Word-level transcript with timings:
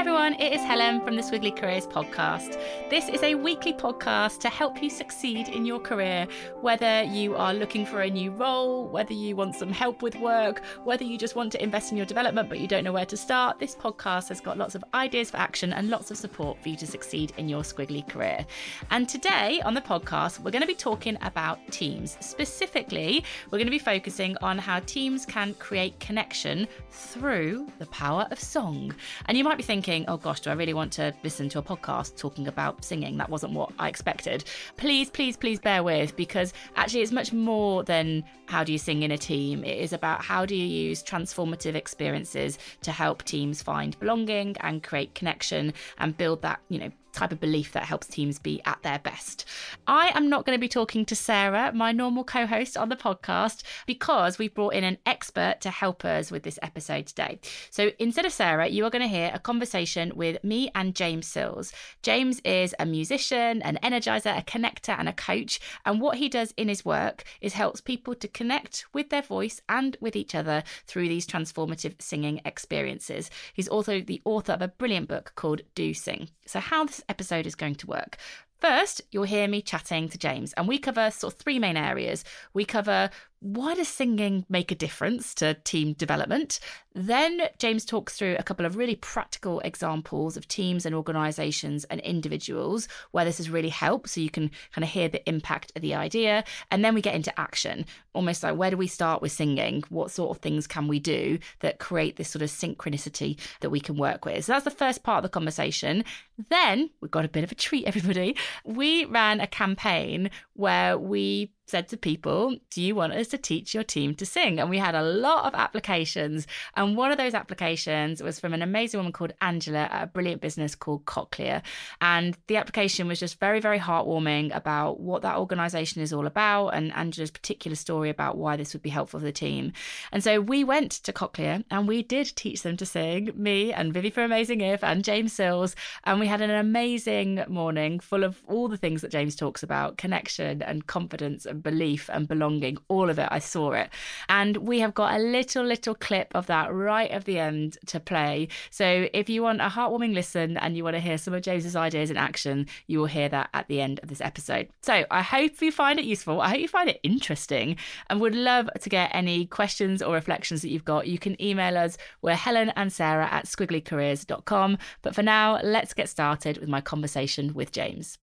Hi 0.00 0.02
everyone, 0.02 0.32
it 0.40 0.54
is 0.54 0.62
Helen 0.62 1.04
from 1.04 1.14
the 1.14 1.20
Squiggly 1.20 1.54
Careers 1.54 1.86
podcast. 1.86 2.58
This 2.88 3.10
is 3.10 3.22
a 3.22 3.34
weekly 3.34 3.74
podcast 3.74 4.38
to 4.38 4.48
help 4.48 4.82
you 4.82 4.88
succeed 4.88 5.50
in 5.50 5.66
your 5.66 5.78
career, 5.78 6.26
whether 6.62 7.02
you 7.02 7.36
are 7.36 7.52
looking 7.52 7.84
for 7.84 8.00
a 8.00 8.08
new 8.08 8.30
role, 8.30 8.88
whether 8.88 9.12
you 9.12 9.36
want 9.36 9.56
some 9.56 9.70
help 9.70 10.00
with 10.00 10.16
work, 10.16 10.62
whether 10.84 11.04
you 11.04 11.18
just 11.18 11.36
want 11.36 11.52
to 11.52 11.62
invest 11.62 11.90
in 11.90 11.98
your 11.98 12.06
development 12.06 12.48
but 12.48 12.60
you 12.60 12.66
don't 12.66 12.82
know 12.82 12.94
where 12.94 13.04
to 13.04 13.16
start. 13.16 13.58
This 13.58 13.76
podcast 13.76 14.30
has 14.30 14.40
got 14.40 14.56
lots 14.56 14.74
of 14.74 14.82
ideas 14.94 15.32
for 15.32 15.36
action 15.36 15.74
and 15.74 15.90
lots 15.90 16.10
of 16.10 16.16
support 16.16 16.62
for 16.62 16.70
you 16.70 16.76
to 16.76 16.86
succeed 16.86 17.34
in 17.36 17.46
your 17.46 17.60
squiggly 17.60 18.08
career. 18.08 18.46
And 18.90 19.06
today 19.06 19.60
on 19.66 19.74
the 19.74 19.82
podcast, 19.82 20.40
we're 20.40 20.50
going 20.50 20.62
to 20.62 20.66
be 20.66 20.74
talking 20.74 21.18
about 21.20 21.58
teams. 21.70 22.16
Specifically, 22.20 23.22
we're 23.50 23.58
going 23.58 23.66
to 23.66 23.70
be 23.70 23.78
focusing 23.78 24.34
on 24.40 24.56
how 24.56 24.80
teams 24.80 25.26
can 25.26 25.52
create 25.56 26.00
connection 26.00 26.66
through 26.88 27.70
the 27.78 27.86
power 27.88 28.26
of 28.30 28.40
song. 28.40 28.94
And 29.26 29.36
you 29.36 29.44
might 29.44 29.58
be 29.58 29.62
thinking, 29.62 29.89
oh 30.08 30.16
gosh, 30.16 30.40
do 30.40 30.50
I 30.50 30.52
really 30.52 30.74
want 30.74 30.92
to 30.92 31.12
listen 31.24 31.48
to 31.50 31.58
a 31.58 31.62
podcast 31.62 32.16
talking 32.16 32.46
about 32.46 32.84
singing? 32.84 33.16
That 33.16 33.28
wasn't 33.28 33.54
what 33.54 33.72
I 33.78 33.88
expected. 33.88 34.44
Please, 34.76 35.10
please, 35.10 35.36
please 35.36 35.58
bear 35.58 35.82
with 35.82 36.16
because 36.16 36.52
actually 36.76 37.02
it's 37.02 37.12
much 37.12 37.32
more 37.32 37.82
than 37.82 38.22
how 38.46 38.62
do 38.62 38.70
you 38.72 38.78
sing 38.78 39.02
in 39.02 39.10
a 39.10 39.18
team. 39.18 39.64
It 39.64 39.78
is 39.78 39.92
about 39.92 40.22
how 40.22 40.46
do 40.46 40.54
you 40.54 40.64
use 40.64 41.02
transformative 41.02 41.74
experiences 41.74 42.58
to 42.82 42.92
help 42.92 43.24
teams 43.24 43.62
find 43.62 43.98
belonging 43.98 44.56
and 44.60 44.82
create 44.82 45.14
connection 45.14 45.74
and 45.98 46.16
build 46.16 46.42
that, 46.42 46.60
you 46.68 46.78
know, 46.78 46.92
type 47.12 47.32
of 47.32 47.40
belief 47.40 47.72
that 47.72 47.84
helps 47.84 48.06
teams 48.06 48.38
be 48.38 48.60
at 48.64 48.82
their 48.82 48.98
best. 48.98 49.44
I 49.86 50.12
am 50.14 50.28
not 50.28 50.46
going 50.46 50.56
to 50.56 50.60
be 50.60 50.68
talking 50.68 51.04
to 51.06 51.16
Sarah, 51.16 51.72
my 51.74 51.92
normal 51.92 52.24
co 52.24 52.46
host 52.46 52.76
on 52.76 52.88
the 52.88 52.96
podcast, 52.96 53.62
because 53.86 54.38
we've 54.38 54.54
brought 54.54 54.74
in 54.74 54.84
an 54.84 54.98
expert 55.06 55.60
to 55.60 55.70
help 55.70 56.04
us 56.04 56.30
with 56.30 56.42
this 56.42 56.58
episode 56.62 57.06
today. 57.06 57.40
So 57.70 57.90
instead 57.98 58.24
of 58.24 58.32
Sarah, 58.32 58.68
you 58.68 58.84
are 58.84 58.90
going 58.90 59.02
to 59.02 59.08
hear 59.08 59.30
a 59.34 59.38
conversation 59.38 60.12
with 60.14 60.42
me 60.44 60.70
and 60.74 60.94
James 60.94 61.26
Sills. 61.26 61.72
James 62.02 62.40
is 62.44 62.74
a 62.78 62.86
musician, 62.86 63.62
an 63.62 63.78
energizer, 63.82 64.38
a 64.38 64.42
connector, 64.42 64.98
and 64.98 65.08
a 65.08 65.12
coach. 65.12 65.60
And 65.84 66.00
what 66.00 66.16
he 66.16 66.28
does 66.28 66.52
in 66.56 66.68
his 66.68 66.84
work 66.84 67.24
is 67.40 67.54
helps 67.54 67.80
people 67.80 68.14
to 68.14 68.28
connect 68.28 68.86
with 68.92 69.10
their 69.10 69.22
voice 69.22 69.60
and 69.68 69.96
with 70.00 70.16
each 70.16 70.34
other 70.34 70.62
through 70.86 71.08
these 71.08 71.26
transformative 71.26 72.00
singing 72.00 72.40
experiences. 72.44 73.30
He's 73.52 73.68
also 73.68 74.00
the 74.00 74.22
author 74.24 74.52
of 74.52 74.62
a 74.62 74.68
brilliant 74.68 75.08
book 75.08 75.32
called 75.34 75.62
Do 75.74 75.94
Sing. 75.94 76.28
So, 76.46 76.60
how 76.60 76.84
this 76.84 76.99
episode 77.08 77.46
is 77.46 77.54
going 77.54 77.76
to 77.76 77.86
work. 77.86 78.16
First, 78.60 79.00
you'll 79.10 79.24
hear 79.24 79.48
me 79.48 79.62
chatting 79.62 80.08
to 80.10 80.18
James, 80.18 80.52
and 80.52 80.68
we 80.68 80.78
cover 80.78 81.10
sort 81.10 81.32
of 81.32 81.38
three 81.38 81.58
main 81.58 81.78
areas. 81.78 82.24
We 82.52 82.66
cover 82.66 83.08
why 83.40 83.74
does 83.74 83.88
singing 83.88 84.44
make 84.50 84.70
a 84.70 84.74
difference 84.74 85.34
to 85.34 85.54
team 85.54 85.94
development? 85.94 86.60
Then 86.94 87.42
James 87.58 87.86
talks 87.86 88.16
through 88.16 88.36
a 88.38 88.42
couple 88.42 88.66
of 88.66 88.76
really 88.76 88.96
practical 88.96 89.60
examples 89.60 90.36
of 90.36 90.46
teams 90.46 90.84
and 90.84 90.94
organizations 90.94 91.84
and 91.84 92.00
individuals 92.00 92.86
where 93.12 93.24
this 93.24 93.38
has 93.38 93.48
really 93.48 93.70
helped. 93.70 94.10
So 94.10 94.20
you 94.20 94.28
can 94.28 94.50
kind 94.72 94.84
of 94.84 94.90
hear 94.90 95.08
the 95.08 95.26
impact 95.26 95.72
of 95.74 95.80
the 95.80 95.94
idea. 95.94 96.44
And 96.70 96.84
then 96.84 96.94
we 96.94 97.00
get 97.00 97.14
into 97.14 97.38
action, 97.40 97.86
almost 98.12 98.42
like 98.42 98.56
where 98.56 98.70
do 98.70 98.76
we 98.76 98.86
start 98.86 99.22
with 99.22 99.32
singing? 99.32 99.84
What 99.88 100.10
sort 100.10 100.36
of 100.36 100.42
things 100.42 100.66
can 100.66 100.86
we 100.86 100.98
do 100.98 101.38
that 101.60 101.78
create 101.78 102.16
this 102.16 102.28
sort 102.28 102.42
of 102.42 102.50
synchronicity 102.50 103.38
that 103.60 103.70
we 103.70 103.80
can 103.80 103.96
work 103.96 104.26
with? 104.26 104.44
So 104.44 104.52
that's 104.52 104.64
the 104.64 104.70
first 104.70 105.02
part 105.02 105.18
of 105.18 105.22
the 105.22 105.28
conversation. 105.30 106.04
Then 106.50 106.90
we've 107.00 107.10
got 107.10 107.24
a 107.24 107.28
bit 107.28 107.44
of 107.44 107.52
a 107.52 107.54
treat, 107.54 107.86
everybody. 107.86 108.36
We 108.64 109.06
ran 109.06 109.40
a 109.40 109.46
campaign 109.46 110.30
where 110.54 110.98
we 110.98 111.52
said 111.70 111.88
to 111.88 111.96
people, 111.96 112.56
Do 112.70 112.82
you 112.82 112.94
want 112.94 113.12
us 113.12 113.28
to 113.28 113.38
teach 113.38 113.74
your 113.74 113.84
team 113.84 114.14
to 114.16 114.26
sing? 114.26 114.58
And 114.58 114.68
we 114.68 114.78
had 114.78 114.94
a 114.94 115.02
lot 115.02 115.46
of 115.46 115.54
applications. 115.54 116.46
And 116.74 116.96
one 116.96 117.12
of 117.12 117.18
those 117.18 117.34
applications 117.34 118.22
was 118.22 118.40
from 118.40 118.52
an 118.52 118.62
amazing 118.62 118.98
woman 118.98 119.12
called 119.12 119.32
Angela 119.40 119.88
at 119.90 120.04
a 120.04 120.06
brilliant 120.06 120.40
business 120.40 120.74
called 120.74 121.04
Cochlear. 121.04 121.62
And 122.00 122.36
the 122.48 122.56
application 122.56 123.06
was 123.06 123.20
just 123.20 123.38
very, 123.40 123.60
very 123.60 123.78
heartwarming 123.78 124.54
about 124.54 125.00
what 125.00 125.22
that 125.22 125.36
organization 125.36 126.02
is 126.02 126.12
all 126.12 126.26
about 126.26 126.70
and 126.70 126.92
Angela's 126.92 127.30
particular 127.30 127.74
story 127.74 128.10
about 128.10 128.36
why 128.36 128.56
this 128.56 128.72
would 128.72 128.82
be 128.82 128.90
helpful 128.90 129.20
for 129.20 129.26
the 129.26 129.32
team. 129.32 129.72
And 130.12 130.22
so 130.22 130.40
we 130.40 130.64
went 130.64 130.92
to 130.92 131.12
Cochlear 131.12 131.64
and 131.70 131.86
we 131.86 132.02
did 132.02 132.32
teach 132.36 132.62
them 132.62 132.76
to 132.76 132.86
sing, 132.86 133.32
me 133.34 133.72
and 133.72 133.92
Vivi 133.92 134.10
for 134.10 134.22
Amazing 134.22 134.60
If 134.60 134.82
and 134.82 135.04
James 135.04 135.32
Sills. 135.32 135.76
And 136.04 136.20
we 136.20 136.26
had 136.26 136.40
an 136.40 136.50
amazing 136.50 137.44
morning 137.48 138.00
full 138.00 138.24
of 138.24 138.42
all 138.48 138.68
the 138.68 138.76
things 138.76 139.02
that 139.02 139.10
James 139.10 139.36
talks 139.36 139.62
about 139.62 139.98
connection 139.98 140.62
and 140.62 140.86
confidence 140.86 141.46
and 141.46 141.59
belief 141.62 142.08
and 142.12 142.26
belonging, 142.26 142.78
all 142.88 143.10
of 143.10 143.18
it. 143.18 143.28
I 143.30 143.38
saw 143.38 143.72
it. 143.72 143.90
And 144.28 144.56
we 144.58 144.80
have 144.80 144.94
got 144.94 145.14
a 145.14 145.18
little, 145.18 145.64
little 145.64 145.94
clip 145.94 146.32
of 146.34 146.46
that 146.46 146.72
right 146.72 147.10
at 147.10 147.24
the 147.24 147.38
end 147.38 147.78
to 147.86 148.00
play. 148.00 148.48
So 148.70 149.08
if 149.12 149.28
you 149.28 149.42
want 149.42 149.60
a 149.60 149.68
heartwarming 149.68 150.14
listen 150.14 150.56
and 150.56 150.76
you 150.76 150.84
want 150.84 150.96
to 150.96 151.00
hear 151.00 151.18
some 151.18 151.34
of 151.34 151.42
James's 151.42 151.76
ideas 151.76 152.10
in 152.10 152.16
action, 152.16 152.66
you 152.86 152.98
will 152.98 153.06
hear 153.06 153.28
that 153.28 153.50
at 153.54 153.68
the 153.68 153.80
end 153.80 154.00
of 154.02 154.08
this 154.08 154.20
episode. 154.20 154.68
So 154.82 155.04
I 155.10 155.22
hope 155.22 155.60
you 155.60 155.72
find 155.72 155.98
it 155.98 156.04
useful. 156.04 156.40
I 156.40 156.48
hope 156.48 156.60
you 156.60 156.68
find 156.68 156.88
it 156.88 157.00
interesting 157.02 157.76
and 158.08 158.20
would 158.20 158.34
love 158.34 158.70
to 158.80 158.88
get 158.88 159.10
any 159.12 159.46
questions 159.46 160.02
or 160.02 160.14
reflections 160.14 160.62
that 160.62 160.70
you've 160.70 160.84
got. 160.84 161.06
You 161.06 161.18
can 161.18 161.40
email 161.42 161.76
us. 161.76 161.96
We're 162.22 162.34
Helen 162.34 162.70
and 162.76 162.92
Sarah 162.92 163.28
at 163.30 163.46
squigglycareers.com. 163.46 164.78
But 165.02 165.14
for 165.14 165.22
now, 165.22 165.60
let's 165.62 165.94
get 165.94 166.08
started 166.08 166.58
with 166.58 166.68
my 166.68 166.80
conversation 166.80 167.54
with 167.54 167.72
James. 167.72 168.18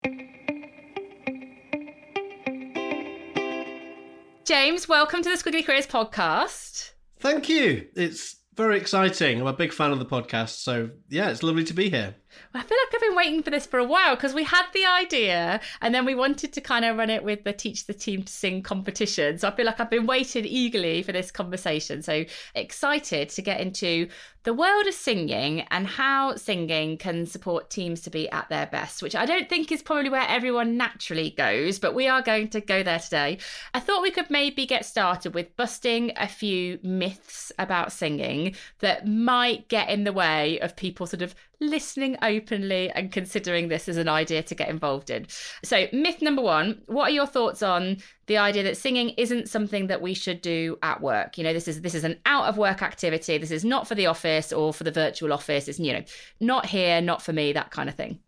James, 4.44 4.86
welcome 4.86 5.22
to 5.22 5.30
the 5.30 5.36
Squiggly 5.36 5.64
Careers 5.64 5.86
podcast. 5.86 6.92
Thank 7.18 7.48
you. 7.48 7.86
It's 7.96 8.36
very 8.54 8.76
exciting. 8.76 9.40
I'm 9.40 9.46
a 9.46 9.54
big 9.54 9.72
fan 9.72 9.90
of 9.90 9.98
the 9.98 10.04
podcast. 10.04 10.62
So, 10.62 10.90
yeah, 11.08 11.30
it's 11.30 11.42
lovely 11.42 11.64
to 11.64 11.72
be 11.72 11.88
here. 11.88 12.14
I 12.54 12.62
feel 12.62 12.78
like 12.84 12.94
I've 12.94 13.00
been 13.00 13.16
waiting 13.16 13.42
for 13.42 13.50
this 13.50 13.66
for 13.66 13.78
a 13.78 13.84
while 13.84 14.14
because 14.14 14.34
we 14.34 14.44
had 14.44 14.66
the 14.72 14.86
idea 14.86 15.60
and 15.80 15.94
then 15.94 16.04
we 16.04 16.14
wanted 16.14 16.52
to 16.52 16.60
kind 16.60 16.84
of 16.84 16.96
run 16.96 17.10
it 17.10 17.24
with 17.24 17.44
the 17.44 17.52
Teach 17.52 17.86
the 17.86 17.94
Team 17.94 18.22
to 18.22 18.32
Sing 18.32 18.62
competition. 18.62 19.38
So 19.38 19.48
I 19.48 19.50
feel 19.56 19.66
like 19.66 19.80
I've 19.80 19.90
been 19.90 20.06
waiting 20.06 20.44
eagerly 20.44 21.02
for 21.02 21.12
this 21.12 21.30
conversation. 21.30 22.02
So 22.02 22.24
excited 22.54 23.28
to 23.30 23.42
get 23.42 23.60
into 23.60 24.08
the 24.44 24.54
world 24.54 24.86
of 24.86 24.92
singing 24.92 25.62
and 25.70 25.86
how 25.86 26.36
singing 26.36 26.98
can 26.98 27.24
support 27.24 27.70
teams 27.70 28.02
to 28.02 28.10
be 28.10 28.28
at 28.30 28.48
their 28.50 28.66
best, 28.66 29.02
which 29.02 29.16
I 29.16 29.24
don't 29.24 29.48
think 29.48 29.72
is 29.72 29.82
probably 29.82 30.10
where 30.10 30.28
everyone 30.28 30.76
naturally 30.76 31.30
goes, 31.30 31.78
but 31.78 31.94
we 31.94 32.08
are 32.08 32.20
going 32.20 32.48
to 32.48 32.60
go 32.60 32.82
there 32.82 32.98
today. 32.98 33.38
I 33.72 33.80
thought 33.80 34.02
we 34.02 34.10
could 34.10 34.30
maybe 34.30 34.66
get 34.66 34.84
started 34.84 35.34
with 35.34 35.56
busting 35.56 36.12
a 36.16 36.28
few 36.28 36.78
myths 36.82 37.52
about 37.58 37.92
singing 37.92 38.54
that 38.80 39.08
might 39.08 39.68
get 39.68 39.88
in 39.88 40.04
the 40.04 40.12
way 40.12 40.60
of 40.60 40.76
people 40.76 41.06
sort 41.06 41.22
of 41.22 41.34
listening 41.60 42.16
openly 42.24 42.90
and 42.90 43.12
considering 43.12 43.68
this 43.68 43.88
as 43.88 43.96
an 43.96 44.08
idea 44.08 44.42
to 44.42 44.54
get 44.54 44.68
involved 44.68 45.10
in. 45.10 45.26
So, 45.62 45.86
myth 45.92 46.22
number 46.22 46.42
one 46.42 46.82
what 46.86 47.10
are 47.10 47.14
your 47.14 47.26
thoughts 47.26 47.62
on 47.62 47.98
the 48.26 48.38
idea 48.38 48.62
that 48.62 48.76
singing 48.76 49.10
isn't 49.10 49.48
something 49.48 49.88
that 49.88 50.00
we 50.00 50.14
should 50.14 50.40
do 50.40 50.78
at 50.82 51.00
work? 51.00 51.38
You 51.38 51.44
know, 51.44 51.52
this 51.52 51.68
is 51.68 51.82
this 51.82 51.94
is 51.94 52.04
an 52.04 52.18
out 52.26 52.46
of 52.46 52.56
work 52.56 52.82
activity. 52.82 53.38
This 53.38 53.50
is 53.50 53.64
not 53.64 53.86
for 53.86 53.94
the 53.94 54.06
office 54.06 54.52
or 54.52 54.72
for 54.72 54.84
the 54.84 54.90
virtual 54.90 55.32
office. 55.32 55.68
It's, 55.68 55.78
you 55.78 55.92
know, 55.92 56.04
not 56.40 56.66
here, 56.66 57.00
not 57.00 57.22
for 57.22 57.32
me, 57.32 57.52
that 57.52 57.70
kind 57.70 57.88
of 57.88 57.94
thing. 57.94 58.18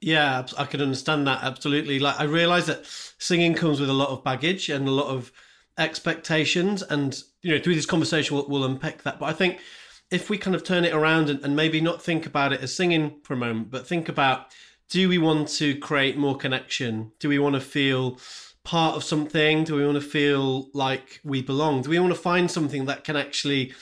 Yeah, 0.00 0.46
I 0.56 0.64
can 0.64 0.80
understand 0.80 1.26
that 1.26 1.42
absolutely. 1.42 1.98
Like 1.98 2.20
I 2.20 2.24
realize 2.24 2.66
that 2.66 2.86
singing 3.18 3.54
comes 3.54 3.80
with 3.80 3.90
a 3.90 3.94
lot 3.94 4.10
of 4.10 4.22
baggage 4.22 4.68
and 4.68 4.86
a 4.86 4.92
lot 4.92 5.08
of 5.08 5.32
expectations 5.78 6.82
and 6.82 7.22
you 7.42 7.54
know 7.54 7.62
through 7.62 7.74
this 7.74 7.86
conversation 7.86 8.36
we'll, 8.36 8.48
we'll 8.48 8.64
unpack 8.64 9.02
that 9.04 9.18
but 9.20 9.26
i 9.26 9.32
think 9.32 9.60
if 10.10 10.30
we 10.30 10.38
kind 10.38 10.54
of 10.54 10.64
turn 10.64 10.84
it 10.84 10.94
around 10.94 11.28
and, 11.28 11.44
and 11.44 11.54
maybe 11.54 11.80
not 11.80 12.02
think 12.02 12.26
about 12.26 12.52
it 12.52 12.60
as 12.60 12.74
singing 12.74 13.16
for 13.22 13.34
a 13.34 13.36
moment, 13.36 13.70
but 13.70 13.86
think 13.86 14.08
about 14.08 14.46
do 14.88 15.08
we 15.08 15.18
want 15.18 15.48
to 15.48 15.76
create 15.78 16.16
more 16.16 16.36
connection? 16.36 17.12
Do 17.18 17.28
we 17.28 17.38
want 17.38 17.54
to 17.54 17.60
feel 17.60 18.18
part 18.64 18.96
of 18.96 19.04
something? 19.04 19.64
Do 19.64 19.74
we 19.74 19.84
want 19.84 19.96
to 19.96 20.06
feel 20.06 20.70
like 20.72 21.20
we 21.24 21.42
belong? 21.42 21.82
Do 21.82 21.90
we 21.90 21.98
want 21.98 22.14
to 22.14 22.20
find 22.20 22.50
something 22.50 22.86
that 22.86 23.04
can 23.04 23.16
actually 23.16 23.74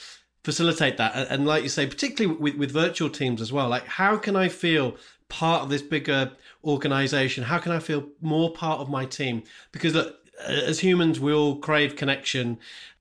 facilitate 0.43 0.97
that? 0.97 1.15
And, 1.15 1.29
and 1.29 1.45
like 1.45 1.63
you 1.63 1.69
say, 1.69 1.87
particularly 1.87 2.37
with, 2.37 2.55
with 2.55 2.71
virtual 2.71 3.09
teams 3.09 3.41
as 3.41 3.53
well, 3.53 3.69
like 3.69 3.85
how 3.85 4.17
can 4.17 4.35
I 4.35 4.49
feel 4.49 4.97
part 5.29 5.63
of 5.63 5.69
this 5.69 5.81
bigger 5.81 6.31
organization? 6.63 7.45
How 7.45 7.57
can 7.57 7.71
I 7.71 7.79
feel 7.79 8.07
more 8.21 8.51
part 8.51 8.79
of 8.79 8.89
my 8.89 9.05
team? 9.05 9.43
Because 9.71 9.93
look, 9.93 10.15
as 10.45 10.79
humans, 10.79 11.19
we 11.19 11.33
all 11.33 11.57
crave 11.57 11.95
connection. 11.95 12.59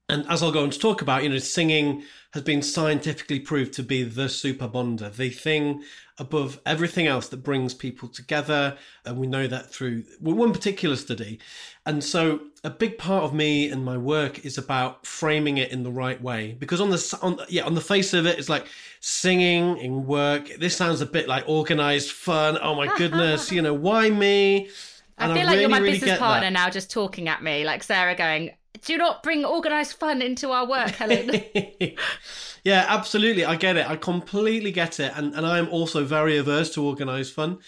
And 0.09 0.25
as 0.29 0.43
I'll 0.43 0.53
go 0.53 0.63
on 0.63 0.71
to 0.71 0.79
talk 0.79 1.03
about, 1.03 1.25
you 1.25 1.29
know, 1.29 1.39
singing 1.39 2.05
has 2.33 2.43
been 2.43 2.63
scientifically 2.63 3.41
proved 3.41 3.73
to 3.75 3.83
be 3.83 4.05
the 4.05 4.29
super 4.29 4.69
bonder, 4.69 5.09
the 5.09 5.31
thing 5.31 5.83
above 6.19 6.61
everything 6.65 7.07
else 7.07 7.29
that 7.29 7.39
brings 7.39 7.75
people 7.75 8.09
together. 8.09 8.77
And 9.05 9.19
we 9.19 9.27
know 9.27 9.49
that 9.49 9.71
through 9.71 10.05
one 10.21 10.53
particular 10.53 10.95
study. 10.95 11.41
And 11.85 12.05
so 12.05 12.41
a 12.63 12.71
big 12.71 12.99
part 12.99 13.25
of 13.25 13.35
me 13.35 13.69
and 13.69 13.85
my 13.85 13.99
work 13.99 14.45
is 14.45 14.59
about 14.59 15.05
framing 15.05 15.59
it 15.59 15.73
in 15.73 15.83
the 15.83 15.91
right 15.91 16.23
way. 16.23 16.57
Because 16.59 16.81
on 16.81 16.91
the, 16.91 17.19
on, 17.21 17.41
yeah, 17.49 17.65
on 17.65 17.75
the 17.75 17.81
face 17.81 18.15
of 18.15 18.27
it, 18.27 18.39
it's 18.39 18.49
like 18.49 18.67
singing 19.01 19.77
in 19.79 20.07
work. 20.07 20.49
This 20.59 20.77
sounds 20.77 21.01
a 21.01 21.07
bit 21.07 21.27
like 21.27 21.49
organized 21.49 22.13
fun. 22.13 22.59
Oh 22.63 22.77
my 22.77 22.97
goodness, 22.97 23.51
you 23.51 23.61
know, 23.61 23.75
why 23.75 24.09
me? 24.11 24.71
And 25.19 25.33
I 25.33 25.35
feel 25.35 25.43
I 25.43 25.45
like 25.45 25.51
really, 25.53 25.61
you're 25.63 25.71
my 25.71 25.79
really 25.79 25.93
business 25.93 26.19
partner 26.19 26.47
that. 26.47 26.53
now, 26.53 26.71
just 26.71 26.91
talking 26.91 27.29
at 27.29 27.43
me, 27.43 27.65
like 27.65 27.83
Sarah 27.83 28.15
going, 28.15 28.53
do 28.83 28.97
not 28.97 29.23
bring 29.23 29.45
organised 29.45 29.99
fun 29.99 30.23
into 30.23 30.51
our 30.51 30.67
work, 30.67 30.91
Helen. 30.91 31.43
yeah, 32.65 32.87
absolutely. 32.89 33.45
I 33.45 33.57
get 33.57 33.77
it. 33.77 33.89
I 33.89 33.97
completely 33.97 34.73
get 34.73 35.01
it. 35.01 35.13
And, 35.15 35.35
and 35.35 35.47
I'm 35.47 35.69
also 35.69 36.05
very 36.05 36.37
averse 36.37 36.73
to 36.75 36.87
organised 36.87 37.33
fun. 37.33 37.59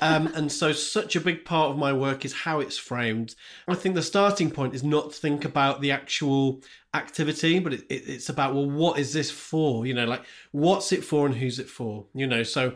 Um, 0.00 0.26
and 0.34 0.50
so, 0.50 0.72
such 0.72 1.16
a 1.16 1.20
big 1.20 1.44
part 1.44 1.70
of 1.70 1.78
my 1.78 1.92
work 1.92 2.24
is 2.24 2.32
how 2.32 2.60
it's 2.60 2.78
framed. 2.78 3.34
I 3.68 3.74
think 3.74 3.94
the 3.94 4.02
starting 4.02 4.50
point 4.50 4.74
is 4.74 4.82
not 4.82 5.12
to 5.12 5.16
think 5.16 5.44
about 5.44 5.80
the 5.80 5.90
actual 5.90 6.62
activity, 6.94 7.58
but 7.58 7.74
it, 7.74 7.80
it, 7.88 8.08
it's 8.08 8.28
about, 8.28 8.54
well, 8.54 8.70
what 8.70 8.98
is 8.98 9.12
this 9.12 9.30
for? 9.30 9.86
You 9.86 9.94
know, 9.94 10.06
like, 10.06 10.24
what's 10.52 10.92
it 10.92 11.04
for 11.04 11.26
and 11.26 11.34
who's 11.34 11.58
it 11.58 11.68
for? 11.68 12.06
You 12.14 12.26
know, 12.26 12.42
so 12.42 12.74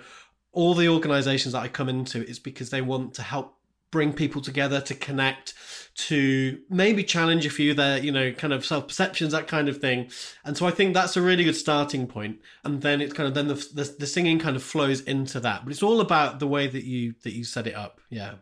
all 0.52 0.74
the 0.74 0.88
organizations 0.88 1.52
that 1.52 1.62
I 1.62 1.68
come 1.68 1.88
into 1.88 2.26
is 2.28 2.38
because 2.38 2.70
they 2.70 2.82
want 2.82 3.14
to 3.14 3.22
help 3.22 3.56
bring 3.90 4.12
people 4.12 4.40
together 4.40 4.80
to 4.80 4.94
connect 4.94 5.54
to 5.94 6.60
maybe 6.70 7.02
challenge 7.02 7.44
a 7.44 7.50
few 7.50 7.74
their 7.74 7.98
you 7.98 8.12
know 8.12 8.32
kind 8.32 8.52
of 8.52 8.64
self 8.64 8.88
perceptions 8.88 9.32
that 9.32 9.48
kind 9.48 9.68
of 9.68 9.78
thing. 9.78 10.10
And 10.44 10.56
so 10.56 10.66
i 10.66 10.70
think 10.70 10.94
that's 10.94 11.16
a 11.16 11.22
really 11.22 11.44
good 11.44 11.56
starting 11.56 12.06
point. 12.06 12.40
And 12.64 12.82
then 12.82 13.00
it's 13.00 13.12
kind 13.12 13.26
of 13.26 13.34
then 13.34 13.48
the, 13.48 13.54
the, 13.54 13.96
the 13.98 14.06
singing 14.06 14.38
kind 14.38 14.56
of 14.56 14.62
flows 14.62 15.00
into 15.00 15.40
that. 15.40 15.64
But 15.64 15.72
it's 15.72 15.82
all 15.82 16.00
about 16.00 16.38
the 16.38 16.46
way 16.46 16.66
that 16.66 16.84
you 16.84 17.14
that 17.22 17.32
you 17.32 17.44
set 17.44 17.66
it 17.66 17.74
up. 17.74 18.00
Yeah 18.08 18.34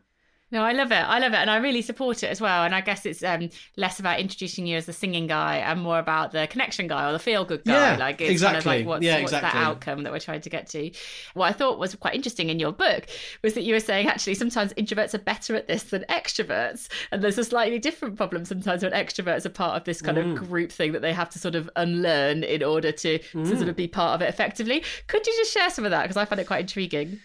no, 0.51 0.63
I 0.63 0.73
love 0.73 0.91
it. 0.91 0.95
I 0.95 1.19
love 1.19 1.33
it, 1.33 1.37
and 1.37 1.51
I 1.51 1.59
really 1.59 1.83
support 1.83 2.23
it 2.23 2.29
as 2.29 2.41
well. 2.41 2.65
And 2.65 2.75
I 2.75 2.81
guess 2.81 3.05
it's 3.05 3.23
um, 3.23 3.51
less 3.77 4.01
about 4.01 4.19
introducing 4.19 4.67
you 4.67 4.79
as 4.79 4.87
the 4.87 4.95
singing 4.95 5.27
guy 5.27 5.57
and 5.57 5.81
more 5.81 5.99
about 5.99 6.33
the 6.33 6.47
connection 6.47 6.87
guy 6.87 7.09
or 7.09 7.13
the 7.13 7.19
feel 7.19 7.45
good 7.45 7.65
guy. 7.65 7.93
Yeah, 7.93 7.97
like 7.99 8.21
it's 8.21 8.31
exactly. 8.31 8.55
kind 8.55 8.59
of 8.59 8.67
like 8.67 8.87
what's, 8.87 9.05
yeah, 9.05 9.21
what's 9.21 9.33
exactly. 9.33 9.61
that 9.61 9.67
outcome 9.67 10.05
that 10.05 10.13
we're 10.13 10.21
trying 10.21 10.41
to 10.41 10.51
get 10.51 10.67
to. 10.69 10.91
What 11.35 11.47
I 11.47 11.53
thought 11.53 11.79
was 11.79 11.95
quite 11.97 12.15
interesting 12.15 12.49
in 12.49 12.59
your 12.59 12.73
book 12.73 13.07
was 13.43 13.55
that 13.55 13.63
you 13.63 13.75
were 13.75 13.81
saying 13.81 14.09
actually 14.09 14.35
sometimes 14.35 14.73
introverts 14.75 15.13
are 15.13 15.19
better 15.19 15.55
at 15.55 15.67
this 15.67 15.85
than 15.85 16.05
extroverts, 16.09 16.89
and 17.13 17.23
there's 17.23 17.39
a 17.39 17.45
slightly 17.45 17.79
different 17.79 18.17
problem 18.17 18.45
sometimes 18.47 18.83
when 18.83 18.93
extroverts 18.93 19.45
are 19.45 19.51
part 19.51 19.77
of 19.77 19.85
this 19.85 20.01
kind 20.01 20.17
mm. 20.17 20.33
of 20.33 20.49
group 20.49 20.73
thing 20.73 20.93
that 20.93 21.03
they 21.03 21.13
have 21.13 21.29
to 21.31 21.39
sort 21.39 21.57
of 21.57 21.69
unlearn 21.77 22.43
in 22.43 22.63
order 22.63 22.91
to, 22.91 23.19
mm. 23.19 23.49
to 23.49 23.57
sort 23.57 23.69
of 23.69 23.77
be 23.77 23.87
part 23.87 24.15
of 24.15 24.23
it 24.23 24.29
effectively. 24.31 24.83
Could 25.09 25.27
you 25.27 25.33
just 25.37 25.53
share 25.53 25.69
some 25.69 25.85
of 25.85 25.91
that 25.91 26.03
because 26.05 26.17
I 26.17 26.25
find 26.25 26.41
it 26.41 26.47
quite 26.47 26.61
intriguing. 26.61 27.21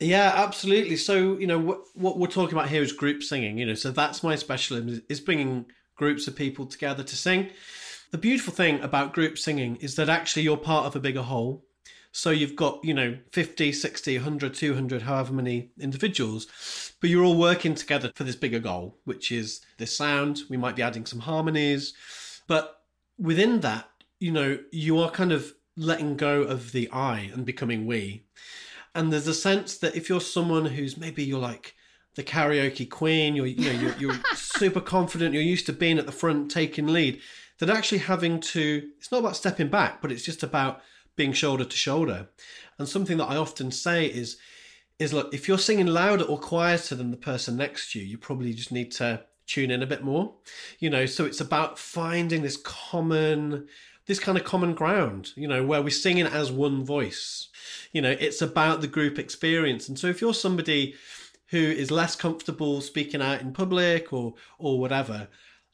Yeah, 0.00 0.32
absolutely. 0.34 0.96
So, 0.96 1.38
you 1.38 1.46
know, 1.46 1.58
what, 1.58 1.84
what 1.94 2.18
we're 2.18 2.26
talking 2.26 2.56
about 2.56 2.68
here 2.68 2.82
is 2.82 2.92
group 2.92 3.22
singing, 3.22 3.58
you 3.58 3.66
know, 3.66 3.74
so 3.74 3.90
that's 3.90 4.22
my 4.22 4.36
specialism 4.36 5.02
is 5.08 5.20
bringing 5.20 5.66
groups 5.96 6.26
of 6.26 6.34
people 6.34 6.66
together 6.66 7.02
to 7.02 7.16
sing. 7.16 7.50
The 8.10 8.18
beautiful 8.18 8.52
thing 8.52 8.80
about 8.80 9.12
group 9.12 9.38
singing 9.38 9.76
is 9.76 9.94
that 9.96 10.08
actually 10.08 10.42
you're 10.42 10.56
part 10.56 10.86
of 10.86 10.96
a 10.96 11.00
bigger 11.00 11.22
whole. 11.22 11.64
So 12.12 12.30
you've 12.30 12.54
got, 12.54 12.84
you 12.84 12.94
know, 12.94 13.18
50, 13.32 13.72
60, 13.72 14.18
100, 14.18 14.54
200, 14.54 15.02
however 15.02 15.32
many 15.32 15.70
individuals, 15.80 16.92
but 17.00 17.10
you're 17.10 17.24
all 17.24 17.36
working 17.36 17.74
together 17.74 18.12
for 18.14 18.22
this 18.22 18.36
bigger 18.36 18.60
goal, 18.60 18.98
which 19.04 19.32
is 19.32 19.62
this 19.78 19.96
sound. 19.96 20.42
We 20.48 20.56
might 20.56 20.76
be 20.76 20.82
adding 20.82 21.06
some 21.06 21.20
harmonies, 21.20 21.92
but 22.46 22.82
within 23.18 23.60
that, 23.60 23.88
you 24.20 24.30
know, 24.30 24.58
you 24.70 24.98
are 25.00 25.10
kind 25.10 25.32
of 25.32 25.54
letting 25.76 26.16
go 26.16 26.42
of 26.42 26.70
the 26.70 26.88
I 26.92 27.30
and 27.34 27.44
becoming 27.44 27.84
we. 27.84 28.26
And 28.94 29.12
there's 29.12 29.26
a 29.26 29.34
sense 29.34 29.78
that 29.78 29.96
if 29.96 30.08
you're 30.08 30.20
someone 30.20 30.66
who's 30.66 30.96
maybe 30.96 31.24
you're 31.24 31.40
like 31.40 31.74
the 32.14 32.22
karaoke 32.22 32.88
queen, 32.88 33.34
you're 33.34 33.46
you 33.46 33.72
know 33.72 33.80
you're, 33.80 33.96
you're 33.98 34.20
super 34.34 34.80
confident, 34.80 35.34
you're 35.34 35.42
used 35.42 35.66
to 35.66 35.72
being 35.72 35.98
at 35.98 36.06
the 36.06 36.12
front 36.12 36.50
taking 36.50 36.86
lead, 36.86 37.20
that 37.58 37.70
actually 37.70 37.98
having 37.98 38.40
to 38.40 38.90
it's 38.98 39.10
not 39.10 39.18
about 39.18 39.36
stepping 39.36 39.68
back, 39.68 40.00
but 40.00 40.12
it's 40.12 40.24
just 40.24 40.42
about 40.42 40.80
being 41.16 41.32
shoulder 41.32 41.64
to 41.64 41.76
shoulder. 41.76 42.28
And 42.78 42.88
something 42.88 43.18
that 43.18 43.30
I 43.30 43.36
often 43.36 43.70
say 43.70 44.06
is 44.06 44.36
is 44.98 45.12
look, 45.12 45.34
if 45.34 45.48
you're 45.48 45.58
singing 45.58 45.86
louder 45.86 46.24
or 46.24 46.38
quieter 46.38 46.94
than 46.94 47.10
the 47.10 47.16
person 47.16 47.56
next 47.56 47.92
to 47.92 47.98
you, 47.98 48.04
you 48.04 48.18
probably 48.18 48.52
just 48.52 48.70
need 48.70 48.92
to 48.92 49.24
tune 49.46 49.70
in 49.70 49.82
a 49.82 49.86
bit 49.86 50.02
more. 50.02 50.34
You 50.78 50.90
know, 50.90 51.06
so 51.06 51.24
it's 51.24 51.40
about 51.40 51.78
finding 51.78 52.42
this 52.42 52.56
common 52.56 53.66
this 54.06 54.20
kind 54.20 54.36
of 54.36 54.44
common 54.44 54.74
ground, 54.74 55.30
you 55.36 55.48
know, 55.48 55.64
where 55.64 55.82
we're 55.82 55.90
singing 55.90 56.26
as 56.26 56.52
one 56.52 56.84
voice. 56.84 57.48
You 57.92 58.02
know 58.02 58.10
it's 58.10 58.42
about 58.42 58.80
the 58.80 58.88
group 58.88 59.18
experience. 59.18 59.88
And 59.88 59.98
so 59.98 60.08
if 60.08 60.20
you're 60.20 60.34
somebody 60.34 60.94
who 61.48 61.58
is 61.58 61.90
less 61.90 62.16
comfortable 62.16 62.80
speaking 62.80 63.22
out 63.22 63.40
in 63.40 63.52
public 63.52 64.12
or 64.12 64.34
or 64.58 64.80
whatever 64.80 65.28